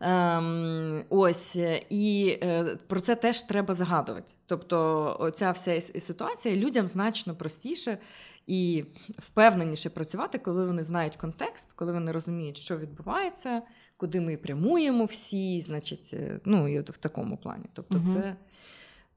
Ем, 0.00 1.04
Ось 1.08 1.56
і 1.90 2.38
е, 2.42 2.64
про 2.86 3.00
це 3.00 3.14
теж 3.14 3.42
треба 3.42 3.74
загадувати. 3.74 4.32
Тобто, 4.46 5.16
оця 5.20 5.50
вся 5.50 5.80
ситуація 5.80 6.56
людям 6.56 6.88
значно 6.88 7.34
простіше 7.34 7.98
і 8.46 8.84
впевненіше 9.18 9.90
працювати, 9.90 10.38
коли 10.38 10.66
вони 10.66 10.84
знають 10.84 11.16
контекст, 11.16 11.72
коли 11.72 11.92
вони 11.92 12.12
розуміють, 12.12 12.58
що 12.58 12.78
відбувається, 12.78 13.62
куди 13.96 14.20
ми 14.20 14.36
прямуємо 14.36 15.04
всі, 15.04 15.60
значить, 15.60 16.10
е, 16.12 16.40
ну 16.44 16.68
і 16.68 16.80
от 16.80 16.90
в 16.90 16.96
такому 16.96 17.36
плані. 17.36 17.64
Тобто, 17.72 17.96
угу. 17.96 18.12
це. 18.12 18.36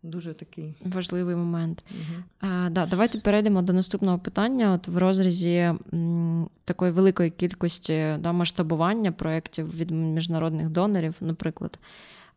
Дуже 0.03 0.34
такий 0.34 0.75
важливий 0.86 1.36
момент. 1.36 1.84
Угу. 1.91 2.24
А, 2.51 2.70
да, 2.70 2.86
Давайте 2.86 3.20
перейдемо 3.20 3.62
до 3.62 3.74
наступного 3.74 4.20
питання. 4.20 4.74
От 4.74 4.88
в 4.88 4.98
розрізі 4.98 5.74
м, 5.94 6.50
такої 6.65 6.91
великої 6.91 7.29
кількості 7.29 8.15
да, 8.20 8.32
масштабування 8.32 9.12
проєктів 9.12 9.75
від 9.75 9.91
міжнародних 9.91 10.70
донорів, 10.70 11.15
наприклад, 11.22 11.79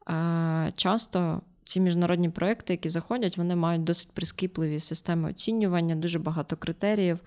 а, 0.07 0.71
часто 0.77 1.41
ці 1.65 1.81
міжнародні 1.81 2.31
проекти, 2.31 2.73
які 2.73 2.89
заходять, 2.89 3.39
вони 3.39 3.57
мають 3.57 3.85
досить 3.85 4.13
прискіпливі 4.13 4.81
системи 4.81 5.31
оцінювання, 5.31 5.97
дуже 5.97 6.19
багато 6.19 6.57
критеріїв, 6.57 7.19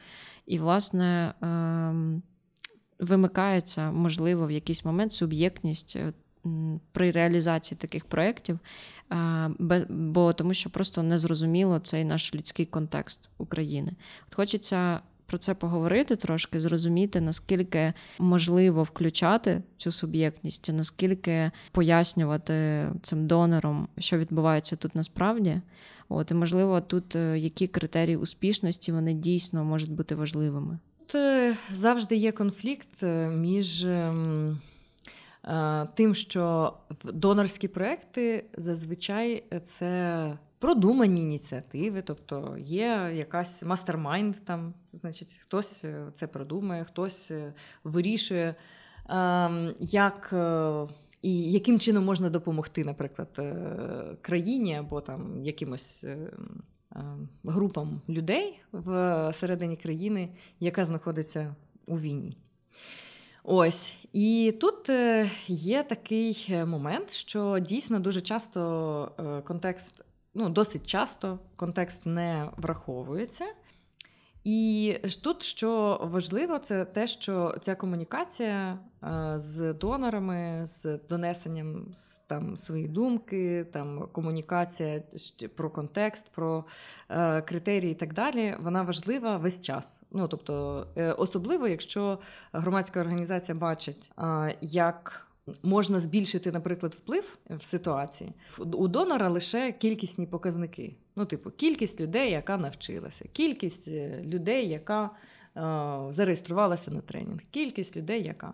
і, 0.46 0.60
власне, 0.60 1.34
ем, 1.42 2.22
вимикається, 3.00 3.92
можливо, 3.92 4.48
в 4.48 4.52
якийсь 4.52 4.86
момент 4.86 5.12
суб'єктність 5.12 5.96
е, 5.96 6.14
при 6.92 7.12
реалізації 7.12 7.78
таких 7.78 8.06
проєктів 8.06 8.60
бо 9.90 10.34
тому 10.34 10.54
що 10.54 10.70
просто 10.70 11.04
не 11.04 11.18
зрозуміло 11.18 11.80
цей 11.80 12.06
наш 12.06 12.36
людський 12.36 12.66
контекст 12.66 13.30
України. 13.38 13.92
От 14.28 14.36
хочеться 14.36 15.00
про 15.26 15.38
це 15.38 15.54
поговорити 15.54 16.16
трошки, 16.16 16.60
зрозуміти, 16.60 17.22
наскільки 17.22 17.94
можливо 18.20 18.84
включати 18.84 19.62
цю 19.78 19.92
суб'єктність, 19.92 20.74
наскільки 20.74 21.52
пояснювати 21.72 22.88
цим 23.02 23.28
донорам, 23.28 23.88
що 23.98 24.18
відбувається 24.18 24.76
тут 24.76 24.96
насправді. 24.96 25.62
От 26.10 26.32
і 26.32 26.34
можливо, 26.34 26.82
тут 26.82 27.16
е, 27.16 27.40
які 27.40 27.68
критерії 27.68 28.18
успішності 28.18 28.92
вони 28.92 29.14
дійсно 29.14 29.66
можуть 29.66 29.92
бути 29.92 30.16
важливими. 30.16 30.80
Тут 31.00 31.16
е, 31.16 31.58
завжди 31.72 32.16
є 32.16 32.32
конфлікт 32.32 33.04
е, 33.04 33.30
між. 33.30 33.86
Е, 35.48 35.88
тим, 35.96 36.16
що 36.16 36.74
донорські 37.04 37.68
проекти 37.68 38.46
зазвичай 38.58 39.44
це 39.64 40.38
продумані 40.60 41.22
ініціативи, 41.22 42.02
тобто 42.02 42.58
є 42.60 43.12
якась 43.14 43.64
мастермайнд, 43.64 44.36
там, 44.36 44.74
значить, 44.94 45.40
хтось 45.42 45.86
це 46.14 46.28
продумає, 46.28 46.84
хтось 46.84 47.32
вирішує, 47.84 48.56
ем, 49.10 49.74
як. 49.80 50.30
Е, 50.34 50.88
і 51.22 51.52
яким 51.52 51.80
чином 51.80 52.06
можна 52.06 52.30
допомогти, 52.30 52.86
наприклад, 52.86 53.30
е, 53.40 53.56
країні 54.22 54.76
або 54.76 55.02
там 55.02 55.42
якимось 55.42 56.06
групам 57.44 58.02
людей 58.10 58.60
в 58.72 59.32
середині 59.34 59.78
країни, 59.78 60.30
яка 60.60 60.86
знаходиться 60.86 61.56
у 61.86 62.00
війні. 62.00 62.38
Ось 63.48 63.94
і 64.14 64.56
тут 64.62 64.90
е, 64.90 65.30
є 65.48 65.84
такий 65.84 66.48
е, 66.50 66.66
момент, 66.66 67.12
що 67.12 67.60
дійсно 67.60 68.00
дуже 68.00 68.22
часто 68.22 69.12
е, 69.20 69.42
контекст, 69.42 70.02
ну 70.34 70.50
досить 70.50 70.88
часто 70.88 71.40
контекст 71.56 72.06
не 72.06 72.50
враховується. 72.58 73.46
І 74.46 74.98
тут, 75.24 75.44
що 75.44 76.00
важливо, 76.04 76.60
це 76.60 76.86
те, 76.86 77.08
що 77.08 77.56
ця 77.62 77.76
комунікація 77.76 78.80
е, 79.04 79.34
з 79.40 79.74
донорами, 79.74 80.62
з 80.68 81.00
донесенням 81.10 81.94
там 82.28 82.58
своєї 82.58 82.88
думки, 82.88 83.66
там 83.74 84.08
комунікація 84.12 85.04
про 85.56 85.70
контекст, 85.70 86.32
про 86.32 86.66
е, 87.10 87.42
критерії 87.42 87.92
і 87.92 87.96
так 87.96 88.14
далі, 88.14 88.56
вона 88.60 88.84
важлива 88.84 89.38
весь 89.38 89.62
час. 89.62 90.04
Ну 90.12 90.28
тобто, 90.28 90.88
е, 90.98 91.12
особливо, 91.12 91.68
якщо 91.68 92.20
громадська 92.54 93.00
організація 93.00 93.58
бачить, 93.58 94.12
як 94.62 95.28
можна 95.64 96.00
збільшити, 96.00 96.52
наприклад, 96.52 96.96
вплив 96.96 97.38
в 97.50 97.64
ситуації. 97.64 98.34
У 98.58 98.88
донора 98.88 99.30
лише 99.30 99.72
кількісні 99.72 100.28
показники. 100.28 100.96
Ну, 101.16 101.26
типу, 101.26 101.52
кількість 101.52 102.02
людей, 102.02 102.32
яка 102.32 102.58
навчилася, 102.58 103.26
кількість 103.34 103.88
е, 103.88 104.22
людей, 104.24 104.70
яка 104.70 105.04
е, 105.06 105.10
зареєструвалася 106.14 106.92
на 106.92 107.02
тренінг, 107.02 107.40
кількість 107.52 107.98
людей, 107.98 108.24
яка. 108.24 108.54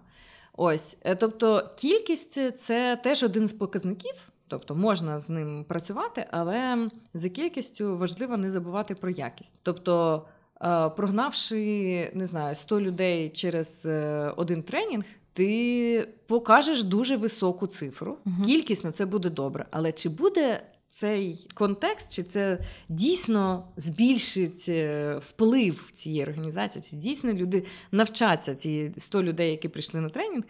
Ось, 0.53 0.98
е, 1.01 1.15
тобто, 1.15 1.69
кількість 1.77 2.60
це 2.60 3.00
теж 3.03 3.24
один 3.24 3.48
з 3.48 3.53
показників. 3.53 4.31
Тобто 4.48 4.75
можна 4.75 5.19
з 5.19 5.29
ним 5.29 5.65
працювати, 5.67 6.27
але 6.31 6.89
за 7.13 7.29
кількістю 7.29 7.98
важливо 7.98 8.38
не 8.38 8.51
забувати 8.51 8.95
про 8.95 9.10
якість. 9.10 9.60
Тобто, 9.63 10.25
прогнавши 10.95 12.12
не 12.13 12.25
знаю, 12.25 12.55
100 12.55 12.81
людей 12.81 13.29
через 13.29 13.86
один 14.38 14.63
тренінг, 14.63 15.05
ти 15.33 16.07
покажеш 16.27 16.83
дуже 16.83 17.15
високу 17.15 17.67
цифру. 17.67 18.17
Угу. 18.25 18.45
Кількісно 18.45 18.91
це 18.91 19.05
буде 19.05 19.29
добре. 19.29 19.65
Але 19.71 19.91
чи 19.91 20.09
буде 20.09 20.61
цей 20.89 21.47
контекст, 21.53 22.13
чи 22.13 22.23
це 22.23 22.59
дійсно 22.89 23.67
збільшить 23.77 24.65
е, 24.69 25.17
вплив 25.29 25.91
цієї 25.95 26.23
організації? 26.23 26.83
Чи 26.89 26.95
дійсно 26.95 27.33
люди 27.33 27.65
навчаться 27.91 28.55
ці 28.55 28.91
100 28.97 29.23
людей, 29.23 29.51
які 29.51 29.69
прийшли 29.69 30.01
на 30.01 30.09
тренінг? 30.09 30.43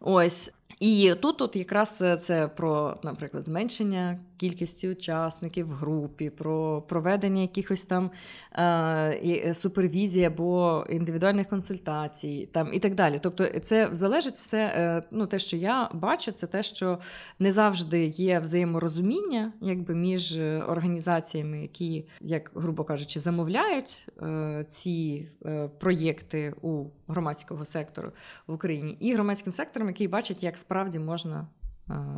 Ось. 0.00 0.50
І 0.80 1.14
тут 1.22 1.42
от 1.42 1.56
якраз 1.56 2.02
це 2.20 2.50
про, 2.56 2.96
наприклад, 3.02 3.44
зменшення 3.44 4.18
кількості 4.42 4.88
учасників 4.88 5.66
в 5.66 5.72
групі, 5.72 6.30
про 6.30 6.82
проведення 6.82 7.42
якихось 7.42 7.84
там 7.84 8.10
е, 8.54 9.54
супервізій 9.54 10.24
або 10.24 10.84
індивідуальних 10.90 11.48
консультацій, 11.48 12.48
там 12.52 12.74
і 12.74 12.78
так 12.78 12.94
далі. 12.94 13.20
Тобто, 13.22 13.46
це 13.46 13.88
залежить 13.92 14.34
все. 14.34 14.58
Е, 14.58 15.02
ну, 15.10 15.26
те, 15.26 15.38
що 15.38 15.56
я 15.56 15.90
бачу, 15.94 16.32
це 16.32 16.46
те, 16.46 16.62
що 16.62 16.98
не 17.38 17.52
завжди 17.52 18.04
є 18.06 18.40
взаєморозуміння, 18.40 19.52
якби 19.60 19.94
між 19.94 20.38
організаціями, 20.68 21.62
які, 21.62 22.06
як 22.20 22.50
грубо 22.54 22.84
кажучи, 22.84 23.20
замовляють 23.20 24.08
е, 24.22 24.66
ці 24.70 25.28
е, 25.46 25.68
проєкти 25.78 26.54
у 26.62 26.84
громадського 27.08 27.64
сектору 27.64 28.12
в 28.46 28.54
Україні, 28.54 28.96
і 29.00 29.14
громадським 29.14 29.52
сектором, 29.52 29.88
який 29.88 30.08
бачить, 30.08 30.42
як 30.42 30.58
справді 30.58 30.98
можна. 30.98 31.46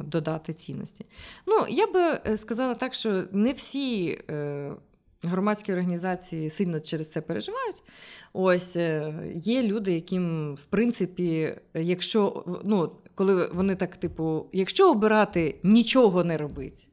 Додати 0.05 0.53
цінності. 0.53 1.07
Ну, 1.47 1.67
я 1.69 1.87
би 1.87 2.21
е, 2.27 2.37
сказала 2.37 2.75
так, 2.75 2.95
що 2.95 3.25
не 3.33 3.53
всі 3.53 4.19
е, 4.31 4.73
громадські 5.23 5.73
організації 5.73 6.51
сильно 6.51 6.81
через 6.81 7.13
це 7.13 7.21
переживають. 7.21 7.83
Ось 8.33 8.77
е, 8.77 9.15
є 9.35 9.63
люди, 9.63 9.93
яким, 9.93 10.55
в 10.55 10.65
принципі, 10.65 11.55
якщо 11.75 12.45
ну, 12.65 12.93
коли 13.15 13.47
вони 13.47 13.77
так, 13.77 13.97
типу, 13.97 14.47
якщо 14.53 14.91
обирати 14.91 15.59
нічого 15.63 16.25
не 16.25 16.37
робити 16.37 16.87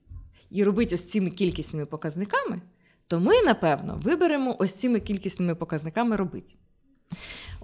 і 0.49 0.63
робити 0.63 0.95
ось 0.95 1.09
цими 1.09 1.29
кількісними 1.29 1.85
показниками, 1.85 2.61
то 3.07 3.19
ми, 3.19 3.41
напевно, 3.41 4.01
виберемо 4.03 4.55
ось 4.59 4.73
цими 4.73 4.99
кількісними 4.99 5.55
показниками 5.55 6.15
робити. 6.15 6.55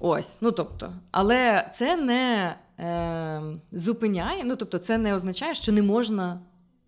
Ось, 0.01 0.37
ну 0.41 0.51
тобто, 0.51 0.93
але 1.11 1.71
це 1.73 1.97
не 1.97 2.55
е, 2.79 3.41
зупиняє, 3.71 4.43
ну 4.43 4.55
тобто, 4.55 4.77
це 4.77 4.97
не 4.97 5.15
означає, 5.15 5.53
що 5.53 5.71
не 5.71 5.81
можна 5.81 6.39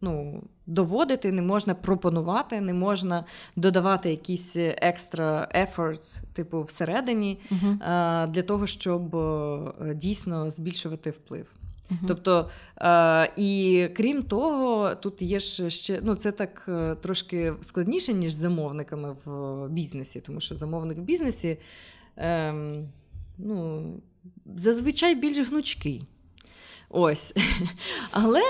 ну, 0.01 0.44
доводити, 0.66 1.32
не 1.32 1.42
можна 1.42 1.74
пропонувати, 1.75 2.62
не 2.62 2.74
можна 2.74 3.25
додавати 3.56 4.10
якісь 4.10 4.56
екстра 4.58 5.50
efforts, 5.56 6.18
типу, 6.34 6.63
всередині, 6.63 7.39
uh-huh. 7.51 8.24
е, 8.24 8.28
для 8.28 8.42
того, 8.42 8.68
щоб 8.68 9.16
е, 9.16 9.94
дійсно 9.96 10.50
збільшувати 10.50 11.10
вплив. 11.10 11.54
Uh-huh. 11.92 12.08
Тобто, 12.08 12.50
е, 12.78 13.34
і 13.38 13.88
крім 13.96 14.24
того, 14.24 14.96
тут 14.96 15.22
є 15.22 15.39
ж 15.39 15.70
ще 15.70 16.00
ну 16.04 16.16
це 16.16 16.32
так 16.32 16.66
е, 16.68 16.96
трошки 16.96 17.54
складніше, 17.62 18.13
ніж 18.13 18.32
замовниками 18.32 19.16
в 19.25 19.68
бізнесі, 19.70 20.22
тому 20.22 20.39
що 20.39 20.56
замовник 20.56 20.98
в 20.98 21.01
бізнесі 21.01 21.58
ем, 22.19 22.88
ну, 23.38 23.86
зазвичай 24.45 25.15
більш 25.15 25.49
гнучкий. 25.49 26.08
Ось. 26.89 27.34
Але 28.12 28.41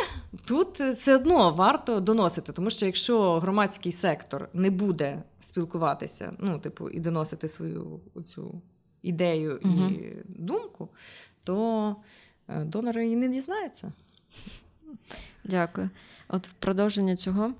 тут 0.46 0.80
все 0.80 1.16
одно 1.16 1.54
варто 1.54 2.00
доносити, 2.00 2.52
тому 2.52 2.70
що 2.70 2.86
якщо 2.86 3.40
громадський 3.40 3.92
сектор 3.92 4.50
не 4.54 4.70
буде 4.70 5.24
спілкуватися, 5.40 6.34
ну, 6.40 6.60
типу, 6.60 6.90
і 6.90 7.00
доносити 7.00 7.48
свою 7.48 8.00
цю 8.26 8.62
ідею 9.02 9.60
угу. 9.64 9.86
і 9.90 10.16
думку, 10.26 10.90
то 11.44 11.96
е, 12.48 12.64
донори 12.64 13.10
і 13.10 13.16
не 13.16 13.28
дізнаються. 13.28 13.94
Дякую. 15.44 15.90
От 16.28 16.48
в 16.48 16.54
продовження 16.54 17.16
цього 17.16 17.54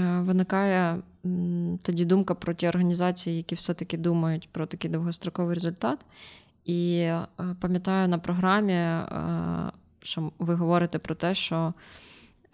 виникає 0.00 1.02
тоді 1.82 2.04
думка 2.04 2.34
про 2.34 2.54
ті 2.54 2.68
організації, 2.68 3.36
які 3.36 3.54
все-таки 3.54 3.96
думають 3.96 4.48
про 4.52 4.66
такий 4.66 4.90
довгостроковий 4.90 5.54
результат. 5.54 5.98
І 6.64 6.96
е, 6.96 7.26
пам'ятаю 7.60 8.08
на 8.08 8.18
програмі, 8.18 8.72
е, 8.72 9.06
що 10.02 10.32
ви 10.38 10.54
говорите 10.54 10.98
про 10.98 11.14
те, 11.14 11.34
що 11.34 11.74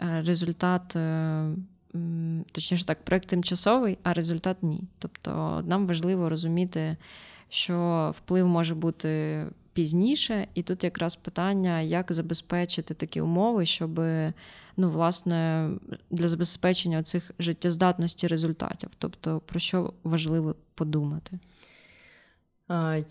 е, 0.01 0.21
результат, 0.21 0.97
точніше 2.51 2.85
так, 2.85 3.03
проєкт 3.03 3.27
тимчасовий, 3.27 3.97
а 4.03 4.13
результат 4.13 4.57
ні. 4.61 4.83
Тобто 4.99 5.63
нам 5.67 5.87
важливо 5.87 6.29
розуміти, 6.29 6.97
що 7.49 8.11
вплив 8.17 8.47
може 8.47 8.75
бути 8.75 9.45
пізніше, 9.73 10.47
і 10.53 10.63
тут 10.63 10.83
якраз 10.83 11.15
питання, 11.15 11.81
як 11.81 12.11
забезпечити 12.11 12.93
такі 12.93 13.21
умови, 13.21 13.65
щоб 13.65 13.99
ну, 14.77 14.91
власне, 14.91 15.69
для 16.09 16.27
забезпечення 16.27 17.03
цих 17.03 17.31
життєздатності 17.39 18.27
результатів. 18.27 18.89
Тобто, 18.97 19.41
про 19.45 19.59
що 19.59 19.93
важливо 20.03 20.55
подумати? 20.75 21.39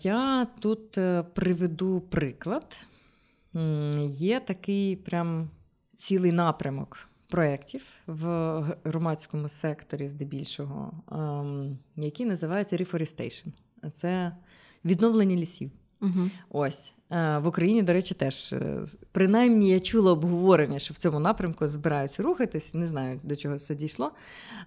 Я 0.03 0.47
тут 0.59 0.97
е, 0.97 1.23
приведу 1.33 2.01
приклад. 2.01 2.85
Є 4.07 4.39
такий 4.39 4.95
прям 4.95 5.49
цілий 5.97 6.31
напрямок 6.31 7.09
проєктів 7.27 7.81
в 8.07 8.25
громадському 8.83 9.49
секторі, 9.49 10.07
здебільшого, 10.07 10.93
ем, 11.11 11.77
який 11.95 12.25
називається 12.25 12.77
Reforestation. 12.77 13.47
Це 13.93 14.35
відновлення 14.85 15.35
лісів. 15.35 15.71
Угу. 16.01 16.29
Ось 16.49 16.93
е, 17.11 17.37
в 17.37 17.47
Україні, 17.47 17.81
до 17.81 17.93
речі, 17.93 18.13
теж 18.13 18.53
е, 18.53 18.83
принаймні 19.11 19.69
я 19.69 19.79
чула 19.79 20.11
обговорення, 20.11 20.79
що 20.79 20.93
в 20.93 20.97
цьому 20.97 21.19
напрямку 21.19 21.67
збираються 21.67 22.23
рухатись. 22.23 22.73
Не 22.73 22.87
знаю 22.87 23.19
до 23.23 23.35
чого 23.35 23.55
все 23.55 23.75
дійшло. 23.75 24.11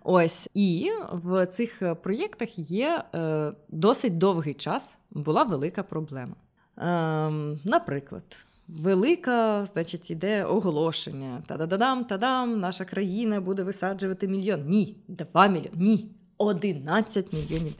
Ось 0.03 0.49
і 0.55 0.91
в 1.13 1.47
цих 1.47 1.83
проєктах 2.03 2.59
є 2.59 3.05
е, 3.15 3.53
досить 3.69 4.19
довгий 4.19 4.55
час. 4.55 4.99
Була 5.11 5.43
велика 5.43 5.83
проблема. 5.83 6.35
Ем, 6.77 7.61
наприклад. 7.65 8.25
Велика, 8.69 9.65
значить, 9.65 10.11
іде 10.11 10.45
оголошення. 10.45 11.43
Та-да-дам, 11.47 12.05
та-дам, 12.05 12.61
наша 12.61 12.85
країна 12.85 13.41
буде 13.41 13.63
висаджувати 13.63 14.29
мільйон. 14.29 14.65
Ні, 14.69 14.97
два 15.09 15.47
мільйони. 15.47 15.71
Ні, 15.75 16.11
11 16.39 17.33
мільйонів. 17.33 17.75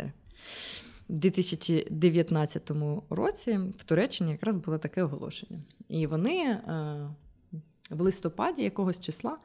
У 1.09 1.13
2019 1.13 2.71
році 3.11 3.61
в 3.79 3.85
Туреччині 3.85 4.31
якраз 4.31 4.57
було 4.57 4.79
таке 4.79 5.03
оголошення. 5.03 5.59
І 5.89 6.07
вони 6.07 6.43
е, 6.43 6.61
в 7.91 8.01
листопаді 8.01 8.63
якогось 8.63 9.01
числа 9.01 9.37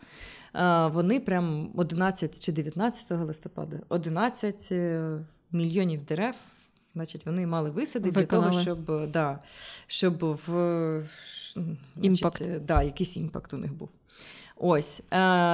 е, 0.56 0.88
вони 0.88 1.19
прям 1.19 1.72
11 1.76 2.45
чи 2.45 2.52
19 2.52 3.12
листопада 3.12 3.80
11 3.89 4.69
е, 4.72 5.19
мільйонів 5.52 6.06
дерев. 6.06 6.36
Значить, 6.93 7.26
вони 7.26 7.48
мали 7.48 7.69
висадити 7.69 8.19
Виконали. 8.19 8.52
для 8.52 8.63
того, 8.63 8.80
щоб 8.86 9.12
да, 9.12 9.39
щоб 9.88 10.17
в 10.24 11.04
impact. 12.02 12.44
да, 12.62 12.84
якийсь 12.84 13.17
impact 13.18 13.54
у 13.54 13.58
них 13.58 13.74
був. 13.74 13.89
Ось 14.56 15.02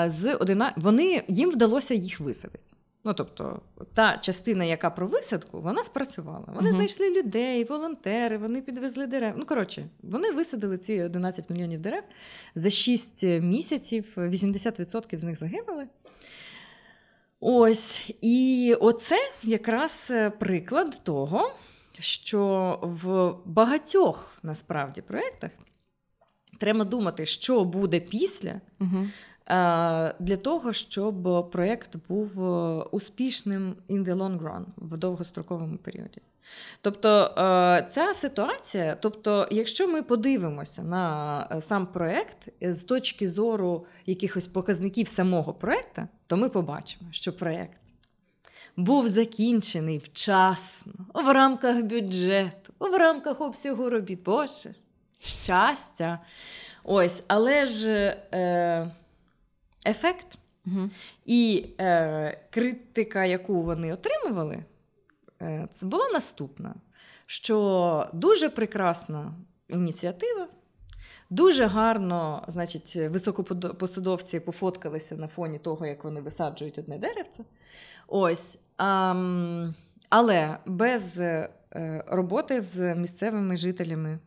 з 0.08 0.38
11... 0.40 0.78
вони 0.78 1.24
їм 1.28 1.52
вдалося 1.52 1.94
їх 1.94 2.20
висадити. 2.20 2.76
Ну, 3.06 3.14
тобто, 3.14 3.62
та 3.94 4.18
частина, 4.18 4.64
яка 4.64 4.90
про 4.90 5.08
висадку, 5.08 5.62
вона 5.62 5.84
спрацювала. 5.84 6.46
Вони 6.48 6.70
uh 6.70 6.74
знайшли 6.74 7.22
людей, 7.22 7.64
волонтери, 7.64 8.38
вони 8.38 8.62
підвезли 8.62 9.08
дерев. 9.08 9.34
Ну, 9.38 9.46
коротше, 9.46 9.86
вони 10.04 10.32
висадили 10.32 10.78
ці 10.78 11.02
11 11.02 11.50
мільйонів 11.50 11.82
дерев 11.82 12.04
за 12.56 12.70
6 12.70 13.24
місяців, 13.24 14.14
80% 14.18 15.20
з 15.20 15.24
них 15.24 15.36
загинули. 15.36 15.88
Ось. 17.40 18.12
І 18.22 18.76
оце 18.82 19.18
якраз 19.44 20.14
приклад 20.40 21.02
того, 21.04 21.52
що 22.00 22.80
в 22.82 23.34
багатьох 23.46 24.34
насправді 24.44 25.02
проєктах 25.02 25.52
треба 26.60 26.84
думати, 26.86 27.26
що 27.26 27.66
буде 27.66 28.00
після. 28.00 28.62
uh 28.80 29.08
для 30.20 30.36
того, 30.42 30.74
щоб 30.74 31.50
проєкт 31.52 31.96
був 32.10 32.44
успішним 32.94 33.76
in 33.90 34.06
the 34.06 34.16
long 34.16 34.40
run, 34.40 34.66
в 34.78 34.98
довгостроковому 34.98 35.78
періоді. 35.78 36.22
Тобто 36.82 37.32
ця 37.92 38.14
ситуація, 38.14 38.98
тобто, 39.02 39.48
якщо 39.52 39.88
ми 39.88 40.02
подивимося 40.02 40.84
на 40.84 41.62
сам 41.62 41.88
проєкт 41.88 42.50
з 42.62 42.84
точки 42.84 43.30
зору 43.30 43.86
якихось 44.06 44.48
показників 44.48 45.08
самого 45.08 45.54
проєкту, 45.54 46.02
то 46.28 46.38
ми 46.38 46.50
побачимо, 46.50 47.10
що 47.12 47.38
проєкт 47.38 47.78
був 48.78 49.08
закінчений 49.08 49.98
вчасно, 49.98 50.94
в 51.14 51.34
рамках 51.34 51.84
бюджету, 51.84 52.74
в 52.80 52.98
рамках 52.98 53.42
обсягу 53.42 53.90
робіт. 53.90 54.24
Боже, 54.24 54.76
щастя. 55.20 56.20
Ось, 56.84 57.24
але 57.28 57.66
ж 57.66 57.90
е, 58.34 58.92
ефект 59.86 60.28
угу. 60.68 60.90
і 61.26 61.70
е, 61.80 62.42
критика, 62.50 63.26
яку 63.26 63.62
вони 63.62 63.94
отримували, 63.94 64.64
е, 65.42 65.68
це 65.74 65.86
була 65.86 66.10
наступна: 66.14 66.76
що 67.26 68.08
дуже 68.14 68.50
прекрасна 68.50 69.34
ініціатива. 69.68 70.48
Дуже 71.30 71.66
гарно, 71.66 72.44
значить, 72.48 72.96
високопосадовці 72.96 74.40
пофоткалися 74.40 75.16
на 75.16 75.28
фоні 75.28 75.60
того, 75.60 75.86
як 75.86 76.04
вони 76.04 76.22
висаджують 76.22 76.78
одне 76.78 76.98
деревце. 76.98 77.44
Ось. 78.08 78.60
А, 78.78 79.16
але 80.10 80.58
без 80.66 81.20
е, 81.20 81.50
роботи 82.08 82.62
з 82.62 82.96
місцевими 82.96 83.58
жителями, 83.58 84.20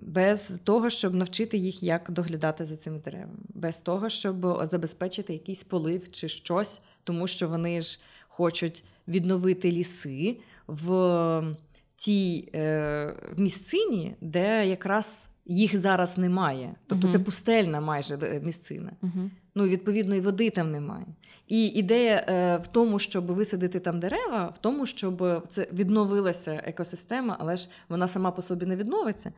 без 0.00 0.52
того, 0.64 0.90
щоб 0.90 1.14
навчити 1.14 1.56
їх, 1.56 1.82
як 1.82 2.10
доглядати 2.10 2.64
за 2.64 2.76
цими 2.76 2.98
деревами, 2.98 3.38
без 3.48 3.80
того, 3.80 4.08
щоб 4.08 4.66
забезпечити 4.70 5.32
якийсь 5.32 5.62
полив 5.62 6.10
чи 6.10 6.28
щось, 6.28 6.80
тому 7.04 7.26
що 7.26 7.48
вони 7.48 7.80
ж 7.80 8.00
хочуть 8.28 8.84
відновити 9.08 9.72
ліси 9.72 10.36
в 10.66 11.56
тій 11.96 12.48
е, 12.54 13.14
місцині, 13.36 14.14
де 14.20 14.66
якраз 14.66 15.28
їх 15.46 15.78
зараз 15.78 16.18
немає. 16.18 16.74
Тобто 16.86 17.08
uh 17.08 17.10
це 17.10 17.18
пустельна 17.18 17.80
майже 17.80 18.18
е, 18.22 18.40
місцина. 18.44 18.92
uh 19.02 19.30
Ну, 19.54 19.64
відповідно, 19.64 20.14
і 20.14 20.20
води 20.20 20.50
там 20.50 20.72
немає. 20.72 21.06
І 21.48 21.66
ідея 21.66 22.26
е, 22.28 22.56
в 22.56 22.66
тому, 22.66 22.98
щоб 22.98 23.26
висадити 23.26 23.80
там 23.80 24.00
дерева, 24.00 24.52
в 24.56 24.58
тому, 24.58 24.86
щоб 24.86 25.46
це 25.48 25.68
відновилася 25.72 26.62
екосистема, 26.64 27.36
але 27.40 27.56
ж 27.56 27.68
вона 27.88 28.08
сама 28.08 28.30
по 28.30 28.42
собі 28.42 28.66
не 28.66 28.76
відновиться 28.76 29.32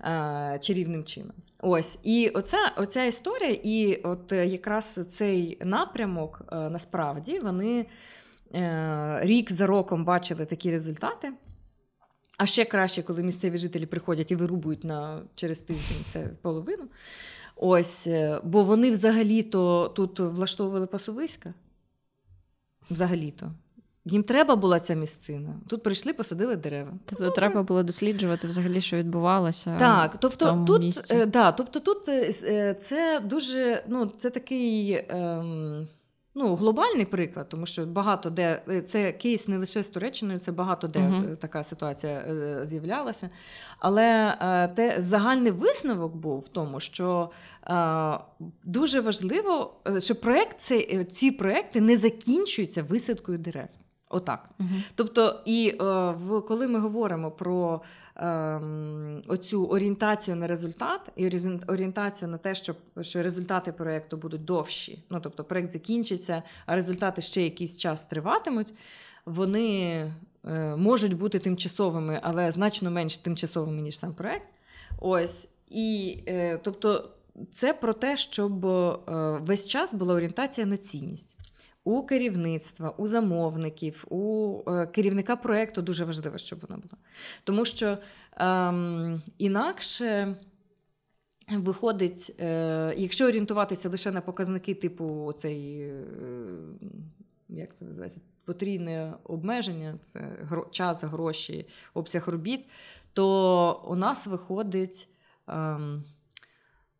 е, 0.00 0.58
чарівним 0.62 1.04
чином. 1.04 1.32
Ось 1.60 1.98
і 2.02 2.28
оця 2.28 2.72
оця 2.76 3.04
історія, 3.04 3.58
і 3.62 3.94
от 3.94 4.32
якраз 4.32 5.00
цей 5.10 5.58
напрямок 5.64 6.42
е, 6.52 6.56
насправді 6.56 7.38
вони 7.38 7.86
е, 8.54 9.18
рік 9.22 9.52
за 9.52 9.66
роком 9.66 10.04
бачили 10.04 10.46
такі 10.46 10.70
результати. 10.70 11.32
А 12.38 12.46
ще 12.46 12.64
краще, 12.64 13.02
коли 13.02 13.22
місцеві 13.22 13.58
жителі 13.58 13.86
приходять 13.86 14.30
і 14.30 14.36
вирубують 14.36 14.84
на 14.84 15.22
через 15.34 15.60
тиждень 15.60 16.02
все 16.04 16.30
половину. 16.42 16.84
Ось, 17.56 18.06
е, 18.06 18.40
бо 18.44 18.64
вони 18.64 18.90
взагалі-то 18.90 19.88
тут 19.96 20.20
влаштовували 20.20 20.86
пасовиська. 20.86 21.54
Взагалі-то. 22.90 23.52
Їм 24.04 24.22
треба 24.22 24.56
була 24.56 24.80
ця 24.80 24.94
місцина. 24.94 25.54
Тут 25.66 25.82
прийшли, 25.82 26.12
посадили 26.12 26.56
дерева. 26.56 26.92
Тобто 27.06 27.24
ну, 27.24 27.30
треба 27.30 27.62
було 27.62 27.82
досліджувати 27.82 28.48
взагалі, 28.48 28.80
що 28.80 28.96
відбувалося. 28.96 29.76
Так, 29.78 30.16
тобто 30.20 30.46
в 30.46 30.48
тому 30.48 30.66
тут 30.66 30.82
місці. 30.82 31.14
Е, 31.14 31.26
да, 31.26 31.52
тобто 31.52 31.80
тут 31.80 32.08
е, 32.08 32.74
це 32.74 33.20
дуже 33.24 33.84
ну, 33.88 34.06
це 34.06 34.30
такий. 34.30 34.90
Е, 34.90 35.44
ну, 36.38 36.54
глобальний 36.54 37.04
приклад, 37.04 37.48
тому 37.48 37.66
що 37.66 37.86
багато 37.86 38.30
де 38.30 38.62
е, 38.68 38.82
це 38.82 39.12
кейс 39.12 39.48
не 39.48 39.58
лише 39.58 39.82
з 39.82 39.88
Туреччиною, 39.88 40.38
це 40.38 40.52
багато 40.52 40.88
де 40.88 40.98
uh-huh. 40.98 41.36
така 41.36 41.64
ситуація 41.64 42.12
е, 42.12 42.62
з'являлася. 42.66 43.30
Але 43.78 44.36
те 44.76 44.96
загальний 44.98 45.52
висновок 45.52 46.16
був 46.16 46.40
в 46.40 46.48
тому, 46.48 46.80
що 46.80 47.30
дуже 48.64 49.00
важливо, 49.00 49.74
що 49.98 50.14
проект 50.14 50.60
цей, 50.60 51.04
ці 51.04 51.30
проекти 51.30 51.80
не 51.80 51.96
закінчуються 51.96 52.82
висадкою 52.82 53.38
дерев. 53.38 53.68
Отак. 54.10 54.50
Угу. 54.60 54.68
Тобто, 54.94 55.40
і 55.44 55.68
е, 55.68 55.84
в 56.10 56.40
коли 56.48 56.66
ми 56.66 56.78
говоримо 56.78 57.30
про 57.30 57.80
е, 58.16 58.60
оцю 59.28 59.66
орієнтацію 59.66 60.36
на 60.36 60.46
результат 60.46 61.00
і 61.16 61.40
орієнтацію 61.68 62.28
на 62.28 62.38
те, 62.38 62.54
що 62.54 62.74
що 63.00 63.22
результати 63.22 63.72
проєкту 63.72 64.16
будуть 64.16 64.44
довші, 64.44 65.04
ну 65.10 65.20
тобто 65.20 65.44
проєкт 65.44 65.72
закінчиться, 65.72 66.42
а 66.66 66.74
результати 66.74 67.22
ще 67.22 67.42
якийсь 67.42 67.76
час 67.76 68.04
триватимуть, 68.04 68.74
вони 69.26 69.80
е, 70.44 70.76
можуть 70.76 71.16
бути 71.16 71.38
тимчасовими, 71.38 72.20
але 72.22 72.50
значно 72.50 72.90
менш 72.90 73.16
тимчасовими, 73.16 73.82
ніж 73.82 73.98
сам 73.98 74.14
проєкт. 74.14 74.48
Ось. 74.98 75.48
І 75.70 76.18
е, 76.26 76.58
тобто, 76.58 77.10
це 77.52 77.72
про 77.72 77.92
те, 77.92 78.16
щоб 78.16 78.66
е, 78.66 78.98
весь 79.40 79.68
час 79.68 79.94
була 79.94 80.14
орієнтація 80.14 80.66
на 80.66 80.76
цінність 80.76 81.37
у 81.88 82.02
керівництва, 82.02 82.90
у 82.90 83.06
замовників, 83.06 84.04
у 84.10 84.62
е, 84.66 84.86
керівника 84.86 85.36
проєкту 85.36 85.82
дуже 85.82 86.04
важливо, 86.04 86.38
щоб 86.38 86.60
вона 86.60 86.76
була. 86.76 87.02
Тому 87.44 87.64
що 87.64 87.98
ем, 88.36 89.22
інакше. 89.38 90.36
Виходить, 91.50 92.36
е, 92.40 92.94
якщо 92.96 93.26
орієнтуватися 93.26 93.88
лише 93.88 94.12
на 94.12 94.20
показники 94.20 94.74
типу 94.74 95.32
цей, 95.38 95.80
е, 95.80 96.04
як 97.48 97.76
це 97.76 97.84
називається, 97.84 98.20
потрійне 98.44 99.14
обмеження, 99.24 99.98
це 100.02 100.48
час, 100.70 101.04
гроші, 101.04 101.68
обсяг 101.94 102.28
робіт, 102.28 102.60
то 103.12 103.84
у 103.88 103.96
нас 103.96 104.26
виходить. 104.26 105.08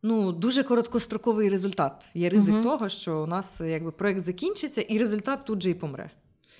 Е, 0.05 0.09
ну, 0.09 0.33
дуже 0.33 0.63
короткостроковий 0.63 1.49
результат. 1.49 2.09
Є 2.15 2.29
ризик 2.29 2.55
uh 2.55 2.63
того, 2.63 2.89
що 2.89 3.23
у 3.23 3.27
нас 3.27 3.61
якби 3.61 3.91
проект 3.91 4.25
закінчиться, 4.25 4.81
і 4.81 4.99
результат 4.99 5.45
тут 5.45 5.63
же 5.63 5.71
і 5.71 5.75
помре. 5.75 6.11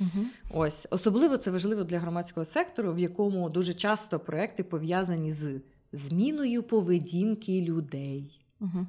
uh 0.01 0.25
Ось 0.51 0.89
особливо 0.91 1.37
це 1.37 1.51
важливо 1.51 1.85
для 1.85 1.99
громадського 1.99 2.45
сектору, 2.45 2.93
в 2.93 2.99
якому 2.99 3.51
дуже 3.51 3.75
часто 3.75 4.21
проекти 4.21 4.65
пов'язані 4.65 5.31
з 5.31 5.61
зміною 5.93 6.63
поведінки 6.63 7.63
людей. 7.63 8.41
uh 8.61 8.87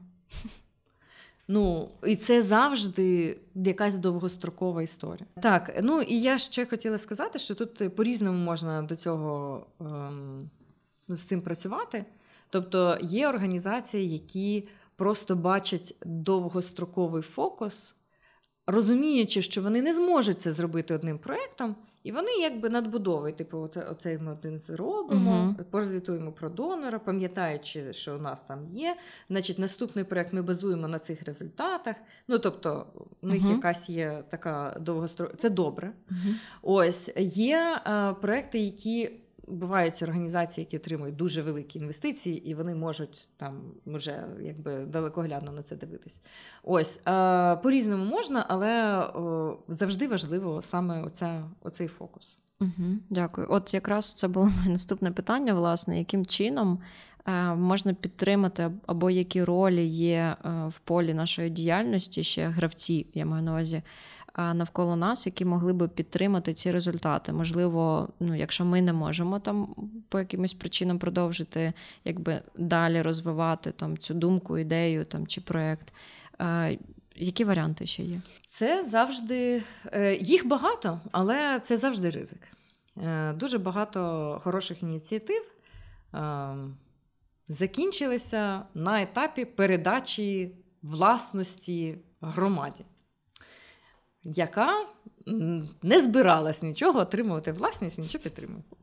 Ну, 1.51 1.89
і 2.05 2.15
це 2.15 2.41
завжди 2.41 3.37
якась 3.55 3.95
довгострокова 3.97 4.81
історія. 4.81 5.25
Так, 5.41 5.79
ну 5.83 6.01
і 6.01 6.21
я 6.21 6.37
ще 6.37 6.65
хотіла 6.65 6.97
сказати, 6.97 7.39
що 7.39 7.55
тут 7.55 7.95
по-різному 7.95 8.37
можна 8.37 8.81
до 8.81 8.95
цього 8.95 9.65
ем, 9.79 10.49
з 11.07 11.23
цим 11.23 11.41
працювати. 11.41 12.05
Тобто 12.49 12.97
є 13.01 13.29
організації, 13.29 14.13
які 14.13 14.67
просто 14.95 15.35
бачать 15.35 15.95
довгостроковий 16.05 17.21
фокус, 17.21 17.95
розуміючи, 18.67 19.41
що 19.41 19.61
вони 19.61 19.81
не 19.81 19.93
зможуть 19.93 20.41
це 20.41 20.51
зробити 20.51 20.95
одним 20.95 21.19
проєктом, 21.19 21.75
і 22.03 22.11
вони 22.11 22.31
якби 22.31 22.69
надбудовують, 22.69 23.35
типу, 23.35 23.57
оце, 23.57 23.81
оцей 23.81 24.17
ми 24.17 24.31
один 24.31 24.59
зробимо, 24.59 25.55
uh-huh. 25.59 25.63
прозвітуємо 25.63 26.31
про 26.31 26.49
донора, 26.49 26.99
пам'ятаючи, 26.99 27.93
що 27.93 28.15
у 28.15 28.19
нас 28.19 28.41
там 28.41 28.67
є. 28.73 28.95
Значить, 29.29 29.59
наступний 29.59 30.05
проєкт 30.05 30.33
ми 30.33 30.41
базуємо 30.41 30.87
на 30.87 30.99
цих 30.99 31.23
результатах. 31.23 31.95
Ну, 32.27 32.39
тобто, 32.39 32.85
у 33.21 33.27
них 33.27 33.43
uh-huh. 33.43 33.51
якась 33.51 33.89
є 33.89 34.23
така 34.29 34.77
довгострокова, 34.81 35.37
це 35.37 35.49
добре. 35.49 35.91
Uh-huh. 36.11 36.33
Ось 36.61 37.11
є 37.17 37.79
а, 37.83 38.13
проекти, 38.13 38.59
які 38.59 39.11
бувають 39.49 40.01
організації, 40.03 40.65
які 40.65 40.77
отримують 40.77 41.15
дуже 41.15 41.41
великі 41.41 41.79
інвестиції, 41.79 42.49
і 42.49 42.55
вони 42.55 42.75
можуть 42.75 43.29
там 43.37 43.61
вже 43.85 44.23
якби 44.41 44.85
далекоглядно 44.85 45.51
на 45.51 45.61
це 45.61 45.75
дивитись. 45.75 46.21
Ось 46.63 46.99
е, 47.07 47.55
по-різному 47.55 48.05
можна, 48.05 48.45
але 48.49 49.03
завжди 49.67 50.07
важливо 50.07 50.61
саме 50.61 51.03
оця, 51.03 51.43
оцей 51.61 51.87
фокус. 51.87 52.39
Угу, 52.61 52.97
Дякую. 53.09 53.47
От 53.49 53.73
якраз 53.73 54.13
це 54.13 54.27
було 54.27 54.45
моє 54.57 54.69
наступне 54.69 55.11
питання, 55.11 55.53
власне, 55.53 55.99
яким 55.99 56.25
чином. 56.25 56.79
Е, 57.27 57.55
можна 57.55 57.93
підтримати 57.93 58.71
або 58.87 59.09
які 59.09 59.43
ролі 59.43 59.85
є 59.85 60.35
е, 60.45 60.49
в 60.67 60.79
полі 60.79 61.13
нашої 61.13 61.49
діяльності 61.49 62.23
ще 62.23 62.47
гравці, 62.47 63.07
я 63.13 63.25
маю 63.25 63.43
на 63.43 63.51
увазі 63.51 63.81
навколо 64.39 64.95
нас, 64.95 65.25
які 65.25 65.45
могли 65.45 65.73
би 65.73 65.87
підтримати 65.87 66.53
ці 66.53 66.71
результати. 66.71 67.33
Можливо, 67.33 68.09
ну, 68.19 68.35
якщо 68.35 68.65
ми 68.65 68.81
не 68.81 68.93
можемо 68.93 69.39
там 69.39 69.75
по 70.09 70.19
якимось 70.19 70.53
причинам 70.53 70.99
продовжити, 70.99 71.73
якби 72.05 72.41
далі 72.57 73.01
розвивати 73.01 73.71
там 73.71 73.97
цю 73.97 74.13
думку, 74.13 74.57
ідею 74.57 75.05
там 75.05 75.27
чи 75.27 75.41
проєкт. 75.41 75.93
Які 77.15 77.43
варіанти 77.43 77.85
ще 77.85 78.03
є? 78.03 78.21
Це 78.49 78.83
завжди 78.83 79.63
е, 79.85 80.15
їх 80.15 80.47
багато, 80.47 80.99
але 81.11 81.59
це 81.63 81.77
завжди 81.77 82.09
ризик. 82.09 82.41
Е, 82.97 83.33
дуже 83.33 83.57
багато 83.57 84.39
хороших 84.43 84.83
ініціатив 84.83 85.43
закінчилися 87.49 88.61
на 88.73 89.01
етапі 89.01 89.45
передачі 89.45 90.55
власності 90.81 91.97
громаді, 92.21 92.85
яка 94.23 94.87
не 95.81 96.01
збиралась 96.01 96.61
нічого 96.63 96.99
отримувати 96.99 97.51
власність 97.51 97.99
нічого 97.99 98.23
підтримувати. 98.23 98.75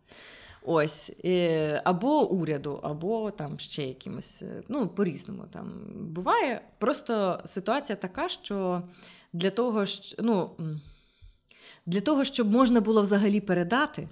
Ось, 0.69 1.13
або 1.85 2.29
уряду, 2.31 2.81
або 2.83 3.31
там 3.31 3.59
ще 3.59 3.83
якимось. 3.83 4.45
Ну, 4.69 4.89
по-різному 4.89 5.45
там 5.53 5.73
буває. 5.95 6.61
Просто 6.79 7.41
ситуація 7.45 7.97
така, 7.97 8.29
що 8.29 8.83
для 9.33 9.51
того, 9.51 9.87
що, 9.87 10.23
ну, 10.23 10.51
для 11.87 12.01
того, 12.01 12.25
щоб 12.25 12.51
можна 12.51 12.81
було 12.81 13.03
взагалі 13.03 13.41
передати, 13.41 14.09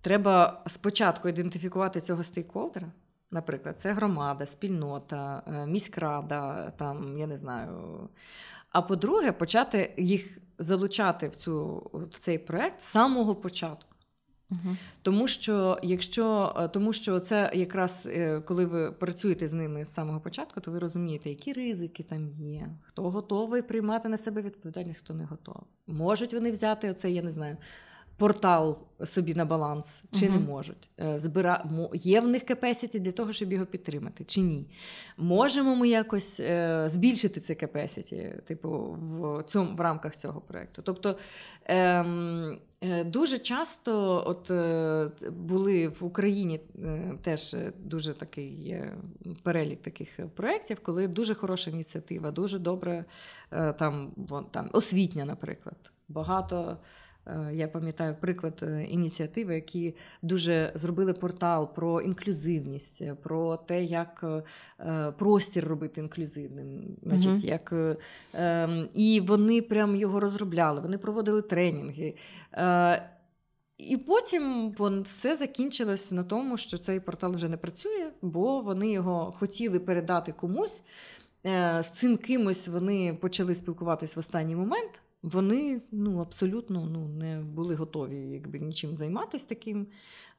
треба 0.00 0.62
спочатку 0.66 1.28
ідентифікувати 1.28 2.00
цього 2.00 2.22
стейкхолдера. 2.22 2.92
Наприклад, 3.30 3.80
це 3.80 3.92
громада, 3.92 4.46
спільнота, 4.46 5.42
е, 5.46 5.66
міськрада, 5.66 6.70
там, 6.70 7.18
я 7.18 7.26
не 7.26 7.36
знаю. 7.36 8.08
А 8.70 8.82
по-друге, 8.82 9.32
почати 9.32 9.94
їх 9.98 10.38
залучати 10.58 11.28
в 11.28 11.36
цю, 11.36 11.76
в 11.92 12.18
цей 12.18 12.38
проект 12.38 12.80
з 12.80 12.84
самого 12.84 13.34
початку. 13.34 13.96
Угу. 14.50 14.76
Тому 15.02 15.28
що 15.28 15.78
якщо 15.82 16.54
е, 16.56 16.68
тому 16.68 16.92
що 16.92 17.20
це 17.20 17.50
якраз 17.54 18.08
е, 18.12 18.40
коли 18.40 18.66
ви 18.66 18.92
працюєте 18.92 19.48
з 19.48 19.52
ними 19.52 19.84
з 19.84 19.94
самого 19.94 20.20
початку, 20.20 20.60
то 20.60 20.70
ви 20.70 20.78
розумієте, 20.78 21.28
які 21.28 21.52
ризики 21.52 22.02
там 22.02 22.30
є, 22.30 22.68
хто 22.82 23.10
готовий 23.10 23.62
приймати 23.62 24.08
на 24.08 24.16
себе 24.16 24.42
відповідальність, 24.42 25.04
хто 25.04 25.14
не 25.14 25.24
готовий. 25.24 25.62
Можуть 25.86 26.34
вони 26.34 26.50
взяти 26.50 26.90
оце, 26.90 27.10
я 27.10 27.22
не 27.22 27.32
знаю, 27.32 27.56
портал 28.16 28.78
собі 29.04 29.34
на 29.34 29.44
баланс, 29.44 30.02
чи 30.12 30.26
uh 30.26 30.30
не 30.30 30.38
можуть. 30.38 30.90
Е, 31.00 31.18
збира... 31.18 31.64
Є 31.94 32.20
в 32.20 32.28
них 32.28 32.44
capacity 32.44 32.98
для 32.98 33.12
того, 33.12 33.32
щоб 33.32 33.52
його 33.52 33.66
підтримати, 33.66 34.24
чи 34.24 34.40
ні. 34.40 34.66
Можемо 35.16 35.76
ми 35.76 35.88
якось 35.88 36.40
е, 36.40 36.84
збільшити 36.88 37.40
це 37.40 37.52
capacity, 37.52 38.42
типу, 38.42 38.96
в 38.98 39.42
цьому 39.42 39.76
в 39.76 39.80
рамках 39.80 40.16
цього 40.16 40.40
проєкту. 40.40 40.82
Тобто 40.82 41.16
ем, 41.64 42.58
е, 42.80 43.04
дуже 43.04 43.38
часто 43.38 44.22
от 44.26 44.50
були 45.32 45.88
в 45.88 46.04
Україні 46.04 46.60
теж 47.22 47.56
дуже 47.78 48.12
такий 48.12 48.76
перелік 49.42 49.82
таких 49.82 50.18
проєктів, 50.34 50.80
коли 50.82 51.08
дуже 51.08 51.34
хороша 51.34 51.70
ініціатива, 51.70 52.30
дуже 52.30 52.58
добре 52.58 53.04
там, 53.78 54.12
вон, 54.16 54.44
там 54.44 54.70
освітня, 54.72 55.24
наприклад. 55.24 55.92
Багато. 56.08 56.78
Е, 57.26 57.50
я 57.54 57.68
пам'ятаю 57.68 58.16
приклад 58.20 58.60
е, 58.62 58.84
ініціативи, 58.84 59.54
які 59.54 59.94
дуже 60.22 60.72
зробили 60.74 61.12
портал 61.12 61.74
про 61.74 62.00
інклюзивність, 62.00 63.02
е, 63.02 63.14
про 63.22 63.56
те, 63.56 63.84
як 63.84 64.24
простір 65.18 65.64
робити 65.64 66.00
інклюзивним. 66.00 66.96
Значить, 67.02 67.30
uh 67.30 67.46
як, 67.46 67.72
ем, 68.34 68.88
І 68.94 69.20
вони 69.20 69.62
прям 69.62 69.96
його 69.96 70.20
розробляли, 70.20 70.80
вони 70.80 70.98
проводили 70.98 71.42
тренінги. 71.42 72.14
І 73.78 73.96
потім 73.96 74.74
вон, 74.78 75.02
все 75.02 75.36
закінчилось 75.36 76.12
на 76.12 76.22
тому, 76.22 76.56
що 76.56 76.78
цей 76.78 77.00
портал 77.00 77.34
вже 77.34 77.48
не 77.48 77.56
працює, 77.56 78.10
бо 78.22 78.60
вони 78.60 78.90
його 78.90 79.34
хотіли 79.38 79.78
передати 79.78 80.32
комусь. 80.32 80.82
З 81.80 81.90
цим 81.94 82.16
кимось 82.16 82.68
вони 82.68 83.18
почали 83.20 83.54
спілкуватись 83.54 84.16
в 84.16 84.18
останній 84.18 84.56
момент 84.56 85.02
вони 85.26 85.80
ну, 85.92 86.18
абсолютно 86.18 86.86
ну, 86.86 87.08
не 87.08 87.40
були 87.40 87.74
готові 87.74 88.18
якби, 88.18 88.58
нічим 88.58 88.96
займатися 88.96 89.46
таким. 89.48 89.86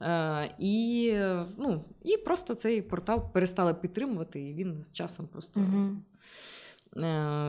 Е, 0.01 0.55
І 0.59 1.13
ну, 1.57 1.83
і 2.03 2.17
просто 2.17 2.55
цей 2.55 2.81
портал 2.81 3.33
перестали 3.33 3.73
підтримувати, 3.73 4.41
і 4.41 4.53
він 4.53 4.77
з 4.83 4.93
часом 4.93 5.27
просто. 5.27 5.59
Угу. 5.59 5.95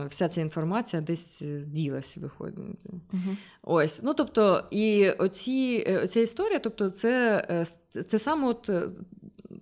Вся 0.09 0.29
ця 0.29 0.41
інформація 0.41 1.01
десь 1.01 1.41
ділась, 1.67 2.17
виходить. 2.17 2.85
uh 3.13 3.35
Ось, 3.61 4.03
ну 4.03 4.13
тобто, 4.13 4.67
і 4.71 5.09
оці, 5.09 5.85
е, 5.87 6.03
оця 6.03 6.19
історія, 6.19 6.59
тобто, 6.59 6.89
це 6.89 7.45
е, 7.49 7.65
це 8.03 8.19
саме 8.19 8.47
от 8.47 8.71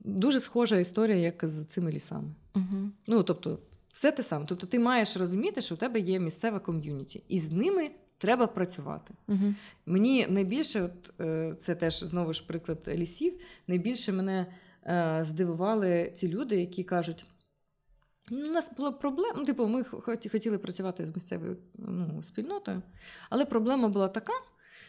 дуже 0.04 0.40
схожа 0.40 0.78
історія, 0.78 1.18
як 1.18 1.40
з 1.44 1.66
цими 1.66 1.92
лісами. 1.92 2.36
uh 2.56 2.90
Ну, 3.08 3.24
тобто, 3.24 3.60
все 3.97 4.12
те 4.12 4.23
саме. 4.23 4.45
Тобто 4.47 4.67
ти 4.67 4.79
маєш 4.79 5.17
розуміти, 5.17 5.62
що 5.62 5.75
у 5.75 5.77
тебе 5.77 5.99
є 5.99 6.19
місцева 6.19 6.60
ком'юніті, 6.60 7.23
і 7.27 7.39
з 7.39 7.51
ними 7.51 7.91
треба 8.17 8.47
працювати. 8.47 9.13
Угу. 9.27 9.53
Мені 9.86 10.27
найбільше, 10.29 10.81
от, 10.81 11.21
е, 11.21 11.55
це 11.60 11.75
теж 11.75 11.99
знову 11.99 12.33
ж 12.33 12.47
приклад 12.47 12.79
лісів, 12.88 13.39
найбільше 13.67 14.12
мене 14.12 14.45
е, 14.83 15.19
здивували 15.21 16.12
ці 16.15 16.27
люди, 16.27 16.55
які 16.55 16.83
кажуть. 16.83 17.25
У 18.31 18.36
нас 18.36 18.73
була 18.77 18.91
проблема, 18.91 19.33
ну, 19.38 19.45
типу, 19.45 19.67
ми 19.67 19.83
хотіли 20.31 20.57
працювати 20.57 21.05
з 21.05 21.15
місцевою 21.15 21.57
ну, 21.75 22.23
спільнотою, 22.23 22.81
але 23.29 23.45
проблема 23.45 23.88
була 23.88 24.07
така, 24.07 24.33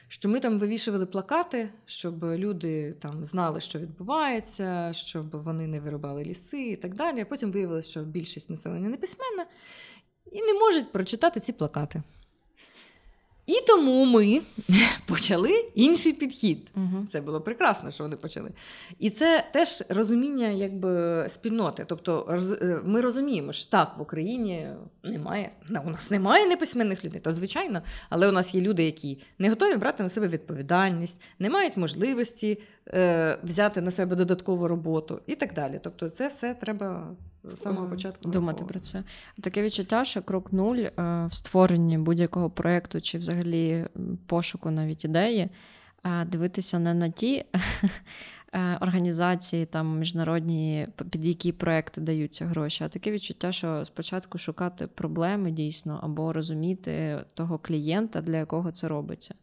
що 0.08 0.28
ми 0.28 0.40
там 0.40 0.58
вивішували 0.58 1.06
плакати, 1.06 1.70
щоб 1.84 2.24
люди 2.24 2.92
там 2.92 3.24
знали, 3.24 3.60
що 3.60 3.78
відбувається, 3.78 4.92
щоб 4.92 5.42
вони 5.42 5.66
не 5.66 5.80
вирубали 5.80 6.24
ліси 6.24 6.68
і 6.68 6.76
так 6.76 6.94
далі. 6.94 7.24
Потім 7.24 7.52
виявилося, 7.52 7.90
що 7.90 8.02
більшість 8.02 8.50
населення 8.50 8.88
не 8.88 8.96
письменна 8.96 9.46
і 10.32 10.42
не 10.42 10.54
можуть 10.54 10.92
прочитати 10.92 11.40
ці 11.40 11.52
плакати. 11.52 12.02
І 13.48 13.61
тому 13.66 14.04
ми 14.04 14.40
почали 15.06 15.64
інший 15.74 16.12
підхід. 16.12 16.58
Угу. 16.76 17.06
Це 17.08 17.20
було 17.20 17.40
прекрасно, 17.40 17.90
що 17.90 18.04
вони 18.04 18.16
почали. 18.16 18.50
І 18.98 19.11
це 19.11 19.44
теж 19.52 19.84
розуміння 19.88 20.48
якби, 20.48 21.24
спільноти. 21.28 21.84
Тобто 21.88 22.38
е, 22.62 22.80
ми 22.84 23.00
розуміємо, 23.00 23.52
що 23.52 23.70
так, 23.70 23.98
в 23.98 24.02
Україні 24.02 24.66
немає, 25.02 25.50
у 25.87 25.90
нас 25.90 26.11
немає 26.11 26.46
неписьменних 26.46 27.04
людей, 27.04 27.20
то 27.20 27.32
звичайно, 27.32 27.82
але 28.11 28.28
у 28.28 28.32
нас 28.32 28.54
є 28.54 28.61
люди, 28.61 28.84
які 28.84 29.18
не 29.38 29.48
готові 29.48 29.76
брати 29.76 30.02
на 30.02 30.08
себе 30.08 30.28
відповідальність, 30.28 31.22
не 31.38 31.50
мають 31.50 31.76
можливості 31.76 32.58
взяти 33.42 33.81
на 33.81 33.90
себе 33.90 34.16
додаткову 34.16 34.68
роботу 34.68 35.20
і 35.27 35.35
так 35.35 35.55
далі. 35.55 35.81
Тобто, 35.83 36.11
це 36.11 36.29
все 36.29 36.55
треба 36.55 37.16
з 37.44 37.61
самого 37.61 37.88
початку 37.88 38.31
думати 38.31 38.64
про 38.64 38.81
це. 38.81 39.03
Таке 39.40 39.62
відчуття, 39.62 40.05
що 40.05 40.22
крок 40.22 40.53
нуль 40.53 40.77
е, 40.77 40.92
в 41.31 41.35
створенні 41.35 41.98
будь-якого 41.98 42.51
проєкту 42.51 43.01
чи 43.01 43.18
взагалі 43.18 43.87
пошуку 44.27 44.70
навіть 44.70 45.05
ідеї, 45.05 45.48
е, 46.05 46.24
дивитися 46.24 46.79
не 46.79 46.94
на 46.94 47.09
ті. 47.09 47.44
Е, 48.53 48.79
організації 48.81 49.66
там 49.66 49.98
міжнародні, 49.98 50.88
під 51.11 51.27
які 51.27 51.53
проекти 51.53 52.01
даються 52.01 52.46
гроші, 52.46 52.85
а 52.85 52.88
таке 52.88 53.11
відчуття, 53.11 53.53
що 53.53 53.85
спочатку 53.85 54.38
шукати 54.38 54.87
проблеми 54.87 55.51
дійсно 55.51 56.01
або 56.03 56.33
розуміти 56.33 57.18
того 57.35 57.59
клієнта, 57.59 58.20
для 58.20 58.37
якого 58.37 58.72
це 58.72 58.88
робиться. 58.88 59.35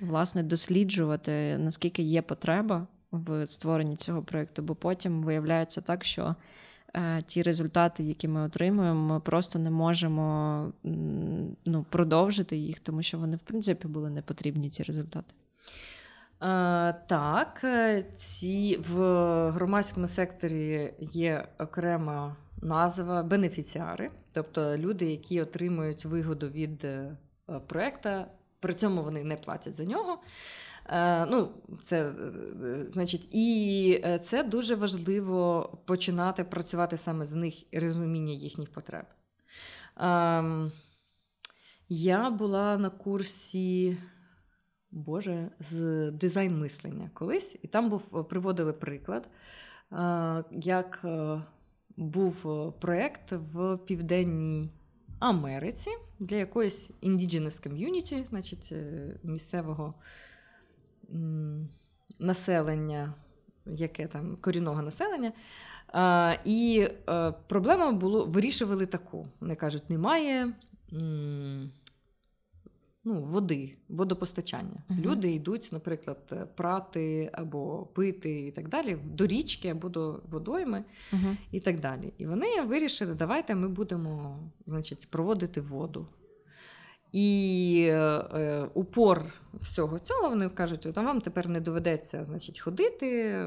Власне, 0.00 0.42
досліджувати, 0.42 1.58
наскільки 1.58 2.02
є 2.02 2.22
потреба 2.22 2.86
в 3.12 3.46
створенні 3.46 3.96
цього 3.96 4.22
проєкту, 4.22 4.62
бо 4.62 4.74
потім 4.74 5.22
виявляється 5.22 5.80
так, 5.80 6.04
що 6.04 6.36
Е, 6.96 7.22
ті 7.22 7.42
результати, 7.42 8.02
які 8.02 8.28
ми 8.28 8.40
отримуємо, 8.40 9.14
ми 9.14 9.20
просто 9.20 9.58
не 9.58 9.70
можемо 9.70 10.72
ну, 11.64 11.86
продовжити 11.90 12.56
їх, 12.56 12.80
тому 12.80 13.02
що 13.02 13.18
вони, 13.18 13.36
в 13.36 13.40
принципі, 13.40 13.88
були 13.88 14.10
не 14.10 14.22
потрібні, 14.22 14.70
ці 14.70 14.82
результати. 14.82 15.34
Е, 16.42 16.94
так, 17.06 17.60
е, 17.64 18.04
ці 18.16 18.76
в 18.88 19.00
громадському 19.50 20.06
секторі 20.06 20.94
є 21.00 21.48
окрема 21.58 22.36
назва 22.62 23.22
бенефіціари, 23.22 24.10
тобто 24.32 24.76
люди, 24.76 25.06
які 25.06 25.42
отримують 25.42 26.04
вигоду 26.04 26.48
від 26.48 26.86
проекту, 27.66 28.10
при 28.66 28.74
цьому 28.74 29.02
вони 29.02 29.24
не 29.24 29.36
платять 29.36 29.74
за 29.74 29.84
нього. 29.84 30.18
Е, 30.88 31.26
ну, 31.26 31.50
це, 31.82 32.08
е, 32.08 32.86
значить, 32.92 33.28
І 33.32 34.00
е, 34.04 34.18
це 34.18 34.42
дуже 34.42 34.74
важливо 34.74 35.70
починати 35.84 36.44
працювати 36.44 36.96
саме 36.96 37.26
з 37.26 37.34
них 37.34 37.74
і 37.74 37.78
розуміння 37.78 38.32
їхніх 38.32 38.72
потреб. 38.72 39.04
Ем, 39.96 40.72
я 41.88 42.30
була 42.30 42.78
на 42.78 42.90
курсі 42.90 43.98
Боже, 44.90 45.50
з 45.60 46.10
дизайн 46.10 46.58
мислення 46.58 47.10
колись, 47.14 47.58
і 47.62 47.68
там 47.68 47.90
був 47.90 48.28
приводили 48.28 48.72
приклад, 48.72 49.28
як 50.50 51.06
був 51.96 52.42
проєкт 52.80 53.32
в 53.32 53.76
Південній 53.76 54.70
Америці 55.18 55.90
для 56.18 56.36
якоїсь 56.36 56.90
indigenous 57.02 57.68
community, 57.68 58.26
значить, 58.26 58.72
місцевого 59.22 59.94
населення, 62.18 63.14
яке 63.66 64.06
там 64.06 64.36
корінного 64.36 64.82
населення. 64.82 65.32
І 66.44 66.88
е, 67.08 67.32
проблема 67.46 67.92
було 67.92 68.24
вирішували 68.24 68.86
таку. 68.86 69.26
Вони 69.40 69.54
кажуть, 69.54 69.90
немає. 69.90 70.52
Ну, 73.08 73.20
води, 73.20 73.76
водопостачання. 73.88 74.82
Мгм. 74.88 75.00
Люди 75.00 75.32
йдуть, 75.32 75.68
наприклад, 75.72 76.50
прати 76.56 77.30
або 77.32 77.86
пити 77.86 78.46
і 78.46 78.50
так 78.50 78.68
далі 78.68 78.98
до 79.04 79.26
річки 79.26 79.68
або 79.68 79.88
до 79.88 80.20
водойми 80.30 80.84
Угу. 81.12 81.36
і 81.52 81.60
так 81.60 81.80
далі. 81.80 82.12
І 82.18 82.26
вони 82.26 82.60
вирішили, 82.62 83.14
давайте 83.14 83.54
ми 83.54 83.68
будемо 83.68 84.38
значить, 84.66 85.08
проводити 85.10 85.60
воду. 85.60 86.06
І 87.12 87.88
е, 87.88 87.98
е, 87.98 88.66
упор 88.74 89.24
всього 89.60 89.98
цього 89.98 90.28
вони 90.28 90.48
кажуть, 90.48 90.86
от, 90.86 90.96
вам 90.96 91.20
тепер 91.20 91.48
не 91.48 91.60
доведеться 91.60 92.24
значить, 92.24 92.60
ходити, 92.60 93.40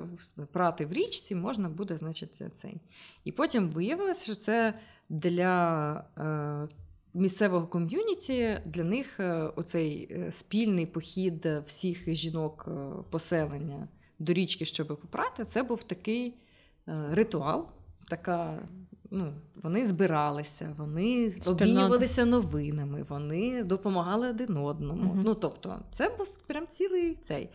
прати 0.51 0.85
в 0.85 0.93
річці, 0.93 1.35
можна 1.35 1.69
буде, 1.69 1.97
значить, 1.97 2.43
цей. 2.53 2.81
І 3.23 3.31
потім 3.31 3.69
виявилося, 3.69 4.23
що 4.23 4.35
це 4.35 4.73
для 5.09 5.93
е, 6.17 6.75
місцевого 7.13 7.67
ком'юніті, 7.67 8.57
для 8.65 8.83
них 8.83 9.19
е, 9.19 9.33
оцей 9.55 10.07
е, 10.11 10.31
спільний 10.31 10.85
похід 10.85 11.45
всіх 11.65 12.13
жінок 12.13 12.65
е, 12.67 12.71
поселення 13.09 13.87
до 14.19 14.33
річки, 14.33 14.65
щоб 14.65 14.87
попрати, 14.87 15.45
це 15.45 15.63
був 15.63 15.83
такий 15.83 16.33
е, 16.87 17.07
ритуал. 17.11 17.67
Така, 18.09 18.59
ну, 19.11 19.33
вони 19.63 19.85
збиралися, 19.85 20.75
вони 20.77 21.31
Спільнота. 21.31 21.51
обмінювалися 21.51 22.25
новинами, 22.25 23.05
вони 23.09 23.63
допомагали 23.63 24.29
один 24.29 24.57
одному. 24.57 25.03
Мгм. 25.13 25.21
Ну, 25.25 25.35
тобто, 25.35 25.79
це 25.91 26.09
був 26.17 26.37
прям 26.47 26.67
цілий 26.67 27.17
цей. 27.23 27.49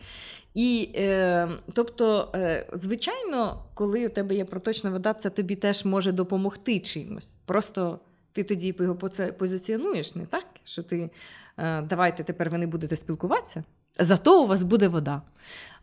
І 0.53 0.89
е, 0.95 1.49
тобто, 1.73 2.31
е, 2.35 2.67
звичайно, 2.73 3.65
коли 3.73 4.05
у 4.05 4.09
тебе 4.09 4.35
є 4.35 4.45
проточна 4.45 4.91
вода, 4.91 5.13
це 5.13 5.29
тобі 5.29 5.55
теж 5.55 5.85
може 5.85 6.11
допомогти 6.11 6.79
чимось. 6.79 7.37
Просто 7.45 7.99
ти 8.35 8.43
тоді 8.43 8.75
його 8.79 8.95
позиціонуєш, 9.37 10.15
не 10.15 10.25
так, 10.25 10.45
що 10.63 10.83
ти 10.83 11.09
е, 11.57 11.81
давайте 11.81 12.23
тепер 12.23 12.49
ви 12.49 12.57
не 12.57 12.67
будете 12.67 12.95
спілкуватися. 12.95 13.63
Зато 13.99 14.43
у 14.43 14.47
вас 14.47 14.63
буде 14.63 14.87
вода. 14.87 15.21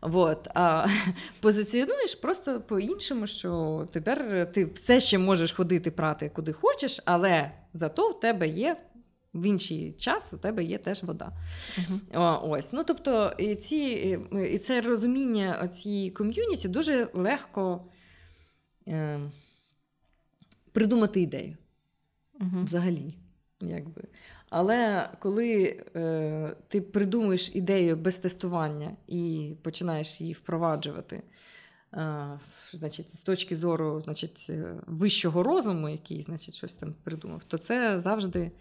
Вот. 0.01 0.47
А 0.53 0.87
позиціонуєш 1.39 2.15
просто 2.15 2.61
по-іншому, 2.61 3.27
що 3.27 3.83
тепер 3.91 4.51
ти 4.51 4.65
все 4.65 4.99
ще 4.99 5.17
можеш 5.17 5.51
ходити 5.51 5.91
прати 5.91 6.31
куди 6.35 6.53
хочеш, 6.53 7.01
але 7.05 7.51
зато 7.73 8.09
в 8.09 8.19
тебе 8.19 8.47
є 8.47 8.77
в 9.33 9.45
інший 9.45 9.95
час, 9.99 10.33
у 10.33 10.37
тебе 10.37 10.63
є 10.63 10.77
теж 10.77 11.03
вода. 11.03 11.31
О, 12.13 12.39
ось. 12.43 12.73
Ну, 12.73 12.83
тобто, 12.83 13.33
і, 13.37 13.55
ці, 13.55 14.19
і 14.51 14.57
це 14.57 14.81
розуміння 14.81 15.67
цієї 15.67 16.11
ком'юніті 16.11 16.67
дуже 16.67 17.07
легко 17.13 17.85
е, 18.87 19.19
придумати 20.71 21.21
ідею 21.21 21.57
Угу. 22.43 22.63
взагалі. 22.63 23.15
Якби. 23.61 24.01
Але 24.49 25.09
коли 25.19 25.79
е, 25.95 26.55
ти 26.67 26.81
придумуєш 26.81 27.55
ідею 27.55 27.95
без 27.95 28.17
тестування 28.17 28.91
і 29.07 29.53
починаєш 29.61 30.21
її 30.21 30.33
впроваджувати, 30.33 31.23
е, 31.93 32.39
значить, 32.73 33.15
з 33.15 33.23
точки 33.23 33.55
зору 33.55 34.01
значить, 34.01 34.47
е, 34.49 34.75
вищого 34.87 35.43
розуму, 35.43 35.89
який 35.89 36.21
значить, 36.21 36.55
щось 36.55 36.73
там 36.73 36.95
придумав, 37.03 37.43
то 37.43 37.57
це 37.57 37.99
завжди. 37.99 38.51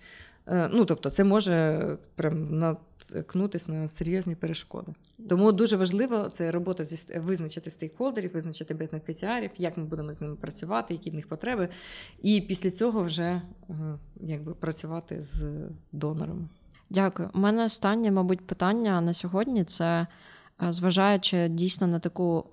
Е, 0.46 0.70
ну, 0.72 0.84
тобто, 0.84 1.10
це 1.10 1.24
може 1.24 1.98
прям 2.14 2.58
наткнутися 2.58 3.72
на 3.72 3.88
серйозні 3.88 4.34
перешкоди. 4.34 4.92
Тому 5.28 5.52
дуже 5.52 5.76
важливо 5.76 6.28
це 6.32 6.50
робота 6.50 6.84
зі 6.84 7.18
визначити 7.18 7.70
стейкхолдерів, 7.70 8.32
визначити 8.32 8.74
бенефіціарів, 8.74 9.50
як 9.56 9.76
ми 9.76 9.84
будемо 9.84 10.12
з 10.12 10.20
ними 10.20 10.36
працювати, 10.36 10.94
які 10.94 11.10
в 11.10 11.14
них 11.14 11.28
потреби, 11.28 11.68
і 12.22 12.40
після 12.40 12.70
цього 12.70 13.02
вже 13.02 13.22
е, 13.22 13.42
якби 14.20 14.54
працювати 14.54 15.20
з 15.20 15.46
донорами. 15.92 16.48
Дякую. 16.90 17.30
У 17.34 17.38
мене 17.38 17.64
останнє, 17.64 18.10
мабуть, 18.10 18.46
питання 18.46 19.00
на 19.00 19.12
сьогодні 19.12 19.64
це 19.64 20.06
е, 20.62 20.72
зважаючи 20.72 21.48
дійсно 21.48 21.86
на 21.86 21.98
таку 21.98 22.44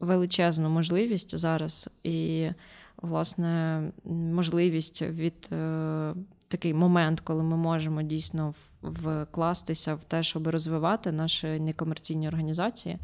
величезну 0.00 0.70
можливість 0.70 1.38
зараз, 1.38 1.90
і, 2.02 2.48
власне, 2.96 3.82
можливість 4.04 5.02
від 5.02 5.48
е, 5.52 6.14
такий 6.48 6.74
момент, 6.74 7.20
коли 7.20 7.42
ми 7.42 7.56
можемо 7.56 8.02
дійсно 8.02 8.54
вкластися 8.82 9.94
в 9.94 10.04
те, 10.04 10.22
щоб 10.22 10.48
розвивати 10.48 11.12
наші 11.12 11.46
некомерційні 11.46 12.28
організації. 12.28 12.98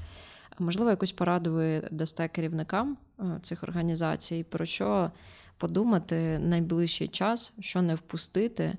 Можливо, 0.59 0.91
якусь 0.91 1.13
пораду 1.13 1.53
ви 1.53 1.89
дасте 1.91 2.29
керівникам 2.29 2.97
е, 3.21 3.39
цих 3.43 3.63
організацій, 3.63 4.45
про 4.51 4.67
що 4.67 5.11
подумати 5.59 6.39
найближчий 6.39 7.09
час, 7.09 7.53
що 7.61 7.83
не 7.83 7.95
впустити 7.95 8.77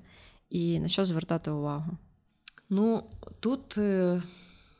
і 0.50 0.80
на 0.80 0.88
що 0.88 1.04
звертати 1.04 1.50
увагу. 1.50 1.96
Ну, 2.70 3.02
тут 3.40 3.78
е, 3.78 4.22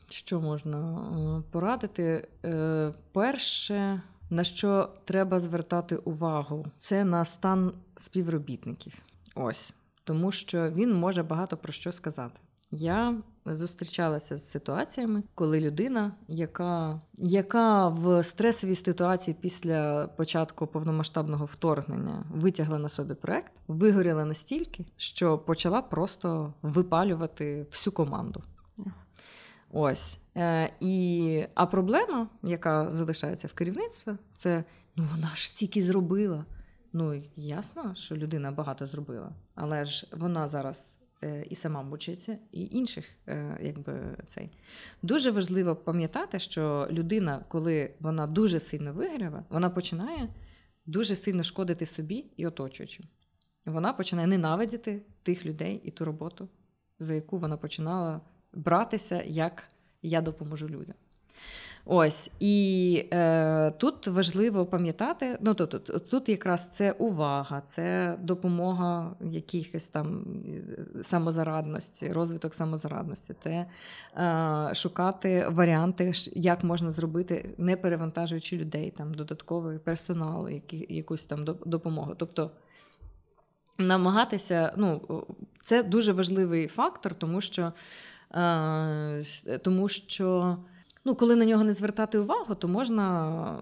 що 0.09 0.41
можна 0.41 0.99
е, 1.39 1.43
порадити? 1.51 2.27
Перше, 3.11 4.01
на 4.29 4.43
що 4.43 4.89
треба 5.05 5.39
звертати 5.39 5.95
увагу, 5.95 6.65
це 6.77 7.05
на 7.05 7.25
стан 7.25 7.73
співробітників. 7.95 8.93
Ось. 9.35 9.73
Тому 10.07 10.31
що 10.31 10.69
він 10.69 10.93
може 10.93 11.23
багато 11.23 11.57
про 11.57 11.73
що 11.73 11.91
сказати. 11.91 12.39
Я 12.71 13.15
зустрічалася 13.45 14.37
з 14.37 14.49
ситуаціями, 14.49 15.23
коли 15.35 15.59
людина, 15.59 16.11
яка, 16.27 17.01
яка 17.13 17.87
в 17.87 18.23
стресовій 18.23 18.75
ситуації 18.75 19.37
після 19.41 20.07
початку 20.07 20.67
повномасштабного 20.67 21.45
вторгнення 21.45 22.23
витягла 22.31 22.79
на 22.79 22.89
собі 22.89 23.13
проект, 23.13 23.51
вигоріла 23.67 24.25
настільки, 24.25 24.85
що 24.97 25.37
почала 25.37 25.81
просто 25.81 26.53
випалювати 26.61 27.67
всю 27.71 27.93
команду. 27.93 28.43
Ось. 29.71 30.19
Е, 30.37 30.71
і, 30.79 31.43
а 31.55 31.65
проблема, 31.65 32.27
яка 32.43 32.89
залишається 32.89 33.47
в 33.47 33.53
керівництві, 33.53 34.11
це 34.33 34.63
ну 34.95 35.05
вона 35.11 35.31
ж 35.35 35.49
стільки 35.49 35.81
зробила. 35.81 36.45
Ну, 36.93 37.23
ясно, 37.35 37.95
що 37.95 38.17
людина 38.17 38.51
багато 38.51 38.85
зробила, 38.85 39.31
але 39.55 39.85
ж 39.85 40.07
вона 40.11 40.47
зараз 40.47 40.99
е, 41.23 41.45
і 41.49 41.55
сама 41.55 41.83
мучиться, 41.83 42.37
і 42.51 42.65
інших, 42.65 43.05
е, 43.27 43.57
якби 43.61 44.17
цей. 44.25 44.49
Дуже 45.01 45.31
важливо 45.31 45.75
пам'ятати, 45.75 46.39
що 46.39 46.87
людина, 46.91 47.45
коли 47.47 47.93
вона 47.99 48.27
дуже 48.27 48.59
сильно 48.59 48.93
виграла, 48.93 49.43
вона 49.49 49.69
починає 49.69 50.29
дуже 50.85 51.15
сильно 51.15 51.43
шкодити 51.43 51.85
собі 51.85 52.25
і 52.37 52.47
оточуючим. 52.47 53.05
Вона 53.65 53.93
починає 53.93 54.27
ненавидіти 54.27 55.01
тих 55.23 55.45
людей 55.45 55.81
і 55.83 55.91
ту 55.91 56.05
роботу, 56.05 56.49
за 56.99 57.13
яку 57.13 57.37
вона 57.37 57.57
починала 57.57 58.21
братися, 58.53 59.23
як 59.23 59.63
я 60.01 60.21
допоможу 60.21 60.69
людям. 60.69 60.95
Ось 61.89 62.29
і 62.39 63.05
е, 63.13 63.71
тут 63.71 64.07
важливо 64.07 64.65
пам'ятати, 64.65 65.37
ну 65.41 65.53
тут, 65.53 65.69
тут, 65.69 66.09
тут 66.09 66.29
якраз 66.29 66.69
це 66.71 66.91
увага, 66.91 67.61
це 67.67 68.17
допомога 68.21 69.15
якихось 69.21 69.87
там 69.87 70.25
е, 70.99 71.03
самозарадності, 71.03 72.11
розвиток 72.11 72.53
самозарадності, 72.53 73.35
це 73.43 73.65
е, 74.17 74.75
шукати 74.75 75.47
варіанти, 75.49 76.11
як 76.35 76.63
можна 76.63 76.89
зробити, 76.89 77.55
не 77.57 77.77
перевантажуючи 77.77 78.57
людей, 78.57 78.93
там 78.97 79.13
додатковий 79.13 79.79
персонал, 79.79 80.49
які, 80.49 80.87
якусь 80.89 81.25
там 81.25 81.45
допомогу. 81.65 82.15
Тобто 82.17 82.51
намагатися, 83.77 84.73
ну, 84.77 85.01
це 85.61 85.83
дуже 85.83 86.13
важливий 86.13 86.67
фактор, 86.67 87.15
тому 87.15 87.41
що, 87.41 87.73
е, 88.35 89.59
тому 89.63 89.87
що 89.87 90.57
ну, 91.07 91.15
коли 91.15 91.35
на 91.35 91.45
нього 91.45 91.63
не 91.63 91.73
звертати 91.73 92.17
увагу, 92.17 92.55
то 92.55 92.67
можна 92.67 93.61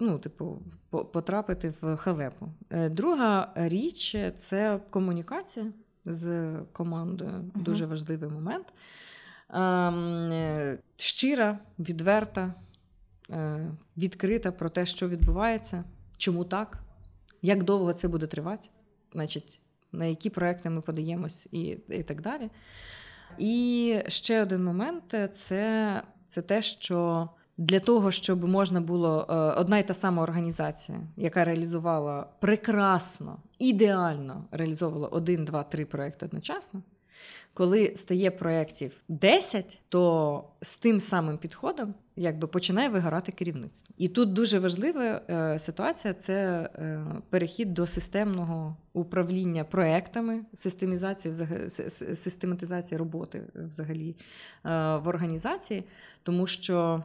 ну, 0.00 0.18
типу, 0.18 0.62
потрапити 0.90 1.74
в 1.80 1.96
халепу. 1.96 2.48
Е, 2.70 2.88
Друга 2.88 3.52
річ 3.54 4.16
це 4.36 4.80
комунікація 4.90 5.66
з 6.04 6.52
командою. 6.72 7.50
Дуже 7.54 7.86
важливий 7.86 8.30
момент. 8.30 8.66
Ем, 9.50 10.32
е, 10.32 10.78
Щира, 10.96 11.58
відверта, 11.78 12.54
е, 13.30 13.70
відкрита 13.96 14.52
про 14.52 14.70
те, 14.70 14.86
що 14.86 15.08
відбувається, 15.08 15.84
чому 16.16 16.44
так, 16.44 16.78
як 17.42 17.62
довго 17.62 17.92
це 17.92 18.08
буде 18.08 18.26
тривати, 18.26 18.68
значить, 19.12 19.60
на 19.92 20.04
які 20.04 20.30
проекти 20.30 20.70
ми 20.70 20.80
подаємось 20.80 21.46
і, 21.52 21.60
і 21.88 22.02
так 22.02 22.20
далі. 22.20 22.50
І 23.38 23.98
ще 24.08 24.42
один 24.42 24.64
момент 24.64 25.14
це, 25.32 26.02
це 26.28 26.42
те, 26.42 26.62
що 26.62 27.28
для 27.58 27.80
того, 27.80 28.10
щоб 28.10 28.44
можна 28.44 28.80
було 28.80 29.26
е, 29.30 29.34
одна 29.34 29.78
й 29.78 29.82
та 29.82 29.94
сама 29.94 30.22
організація, 30.22 30.98
яка 31.16 31.44
реалізувала 31.44 32.26
прекрасно, 32.40 33.36
ідеально 33.58 34.44
реалізовувала 34.50 35.08
один, 35.08 35.44
два, 35.44 35.62
три 35.62 35.84
проекти 35.84 36.26
одночасно, 36.26 36.82
Коли 37.54 37.96
стає 37.96 38.30
проєктів 38.30 38.92
10, 39.08 39.78
то 39.88 40.44
з 40.60 40.76
тим 40.76 41.00
самим 41.00 41.38
підходом 41.38 41.94
якби 42.16 42.46
починає 42.48 42.88
вигорати 42.88 43.32
керівництво. 43.32 43.94
І 43.98 44.08
тут 44.08 44.32
дуже 44.32 44.58
важлива 44.58 45.20
е, 45.30 45.58
ситуація 45.58 46.14
це 46.14 46.34
е, 46.74 47.04
перехід 47.30 47.74
до 47.74 47.86
системного 47.86 48.76
управління 48.92 49.64
проектами, 49.64 50.40
системізації 50.52 51.34
систематизації 52.14 52.98
роботи 52.98 53.42
взагалі 53.54 54.10
е, 54.10 54.16
в 54.96 55.08
організації, 55.08 55.84
тому 56.22 56.46
що 56.46 57.04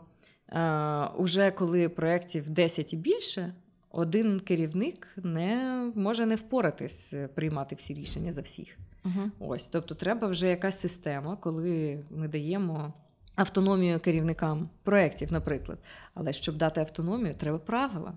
уже 1.17 1.51
коли 1.51 1.89
проєктів 1.89 2.49
10 2.49 2.93
і 2.93 2.97
більше. 2.97 3.53
Один 3.91 4.39
керівник 4.39 5.07
не 5.23 5.83
може 5.95 6.25
не 6.25 6.35
впоратись 6.35 7.15
приймати 7.35 7.75
всі 7.75 7.93
рішення 7.93 8.31
за 8.31 8.41
всіх. 8.41 8.77
Угу. 9.05 9.29
Ось, 9.39 9.67
тобто, 9.67 9.95
треба 9.95 10.27
вже 10.27 10.47
якась 10.47 10.79
система, 10.79 11.35
коли 11.35 12.03
ми 12.09 12.27
даємо 12.27 12.93
автономію 13.39 13.99
керівникам 13.99 14.69
проєктів, 14.83 15.31
наприклад. 15.31 15.77
Але 16.13 16.33
щоб 16.33 16.57
дати 16.57 16.81
автономію, 16.81 17.35
треба 17.35 17.57
правила. 17.57 18.13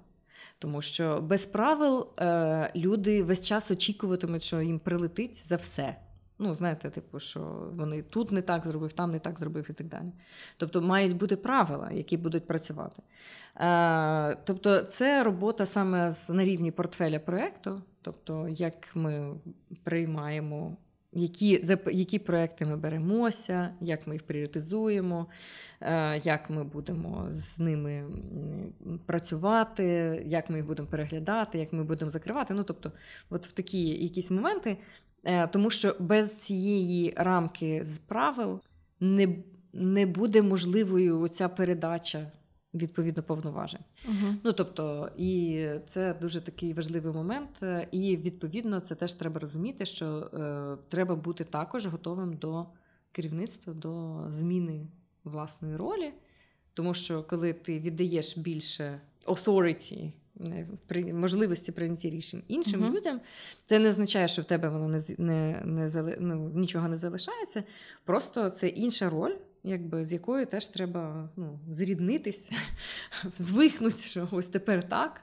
Тому 0.58 0.82
що 0.82 1.20
без 1.20 1.46
правил 1.46 2.08
е, 2.18 2.72
люди 2.76 3.22
весь 3.22 3.46
час 3.46 3.70
очікуватимуть, 3.70 4.42
що 4.42 4.60
їм 4.60 4.78
прилетить 4.78 5.46
за 5.46 5.56
все. 5.56 5.96
Ну, 6.38 6.54
знаєте, 6.54 6.90
типу, 6.90 7.20
що 7.20 7.40
вони 7.72 8.02
тут 8.02 8.32
не 8.32 8.42
так 8.42 8.64
зробив, 8.64 8.92
там 8.92 9.12
не 9.12 9.18
так 9.18 9.38
зробив 9.38 9.66
і 9.70 9.72
так 9.72 9.86
далі. 9.86 10.12
Тобто 10.56 10.82
мають 10.82 11.16
бути 11.16 11.36
правила, 11.36 11.90
які 11.92 12.16
будуть 12.16 12.46
працювати. 12.46 13.02
Е, 13.56 14.36
Тобто, 14.44 14.82
це 14.82 15.22
робота 15.22 15.66
саме 15.66 16.10
з, 16.10 16.30
на 16.30 16.44
рівні 16.44 16.70
портфеля 16.70 17.18
проєкту, 17.18 17.82
тобто, 18.02 18.48
як 18.48 18.96
ми 18.96 19.34
приймаємо 19.84 20.76
які 21.12 21.62
за 21.62 21.78
які 21.92 22.18
проекти 22.18 22.66
ми 22.66 22.76
беремося, 22.76 23.74
як 23.80 24.06
ми 24.06 24.14
їх 24.14 24.22
пріоритизуємо, 24.22 25.26
е, 25.80 26.20
як 26.24 26.50
ми 26.50 26.64
будемо 26.64 27.26
з 27.30 27.58
ними 27.58 28.04
працювати, 29.06 29.84
як 30.26 30.50
ми 30.50 30.56
їх 30.56 30.66
будемо 30.66 30.88
переглядати, 30.88 31.58
як 31.58 31.72
ми 31.72 31.84
будемо 31.84 32.10
закривати. 32.10 32.54
Ну, 32.54 32.64
тобто, 32.64 32.92
от 33.30 33.46
в 33.46 33.52
такі 33.52 33.88
якісь 33.88 34.30
моменти, 34.30 34.76
е, 35.24 35.46
тому 35.46 35.70
що 35.70 35.96
без 35.98 36.36
цієї 36.36 37.14
рамки 37.16 37.84
з 37.84 37.98
правил 37.98 38.60
не, 39.00 39.28
не 39.72 40.06
буде 40.06 40.42
можливою 40.42 41.28
ця 41.28 41.48
передача 41.48 42.30
відповідно 42.74 43.22
повноважень. 43.22 43.80
Угу. 44.08 44.34
Ну 44.44 44.52
тобто, 44.52 45.10
і 45.16 45.66
це 45.86 46.14
дуже 46.14 46.40
такий 46.40 46.72
важливий 46.72 47.12
момент. 47.12 47.64
І 47.90 48.16
відповідно 48.16 48.80
це 48.80 48.94
теж 48.94 49.12
треба 49.12 49.40
розуміти, 49.40 49.86
що 49.86 50.06
е, 50.06 50.76
треба 50.88 51.14
бути 51.14 51.44
також 51.44 51.86
готовим 51.86 52.36
до 52.36 52.66
керівництва, 53.12 53.74
до 53.74 54.24
зміни 54.30 54.86
власної 55.24 55.76
ролі. 55.76 56.12
Тому 56.74 56.94
що 56.94 57.22
коли 57.22 57.52
ти 57.52 57.78
віддаєш 57.78 58.38
більше 58.38 59.00
authority, 59.26 60.12
при 60.86 61.14
можливості 61.14 61.72
прийняття 61.72 62.10
рішень 62.10 62.42
іншим 62.48 62.82
uh-huh. 62.82 62.90
людям, 62.90 63.20
це 63.66 63.78
не 63.78 63.88
означає, 63.88 64.28
що 64.28 64.42
в 64.42 64.44
тебе 64.44 64.68
воно 64.68 64.88
не 64.88 65.00
не, 65.18 65.62
не 65.64 66.16
ну, 66.20 66.50
нічого 66.54 66.88
не 66.88 66.96
залишається. 66.96 67.64
Просто 68.04 68.50
це 68.50 68.68
інша 68.68 69.10
роль, 69.10 69.34
якби 69.64 70.04
з 70.04 70.12
якою 70.12 70.46
теж 70.46 70.66
треба 70.66 71.28
ну, 71.36 71.58
зріднитись, 71.70 72.50
звикнути, 73.38 73.96
що 73.96 74.28
ось 74.30 74.48
тепер 74.48 74.88
так. 74.88 75.20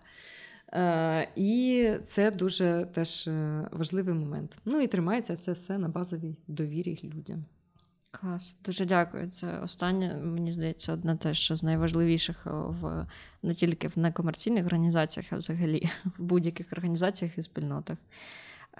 Е, 0.74 1.28
І 1.36 1.92
це 2.06 2.32
дуже 2.32 2.88
теж 2.94 3.28
е, 3.28 3.68
важливий 3.72 4.14
момент. 4.14 4.58
Ну 4.66 4.82
і 4.82 4.88
тримається 4.88 5.36
це 5.36 5.52
все 5.52 5.78
на 5.78 5.88
базовій 5.88 6.36
довірі 6.48 7.00
людям. 7.04 7.46
Клас, 8.12 8.56
дуже 8.66 8.86
дякую. 8.86 9.30
Це 9.32 9.60
останнє, 9.60 10.14
мені 10.14 10.52
здається, 10.52 10.94
одне 10.94 11.18
те, 11.18 11.34
що 11.34 11.56
з 11.56 11.64
найважливіших 11.64 12.46
в 12.46 13.06
не 13.44 13.54
тільки 13.54 13.88
в 13.88 13.98
некомерційних 13.98 14.66
організаціях, 14.66 15.34
а 15.34 15.38
взагалі 15.38 15.90
в 16.06 16.24
будь-яких 16.24 16.68
організаціях 16.74 17.38
і 17.38 17.44
спільнотах. 17.44 17.98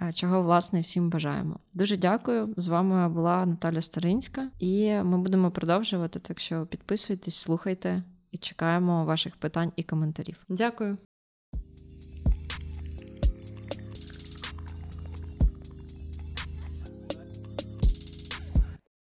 Е, 0.02 0.12
чого 0.12 0.42
власне 0.42 0.80
всім 0.80 1.10
бажаємо. 1.10 1.56
Дуже 1.74 1.96
дякую. 1.96 2.54
З 2.56 2.68
вами 2.68 3.08
була 3.08 3.46
Наталя 3.46 3.80
Старинська, 3.80 4.50
і 4.58 4.92
ми 4.92 5.18
будемо 5.18 5.50
продовжувати. 5.50 6.18
Так 6.18 6.40
що 6.40 6.66
підписуйтесь, 6.66 7.36
слухайте 7.36 8.02
і 8.30 8.38
чекаємо 8.38 9.04
ваших 9.04 9.36
питань 9.36 9.72
і 9.76 9.82
коментарів. 9.82 10.36
Дякую. 10.48 10.98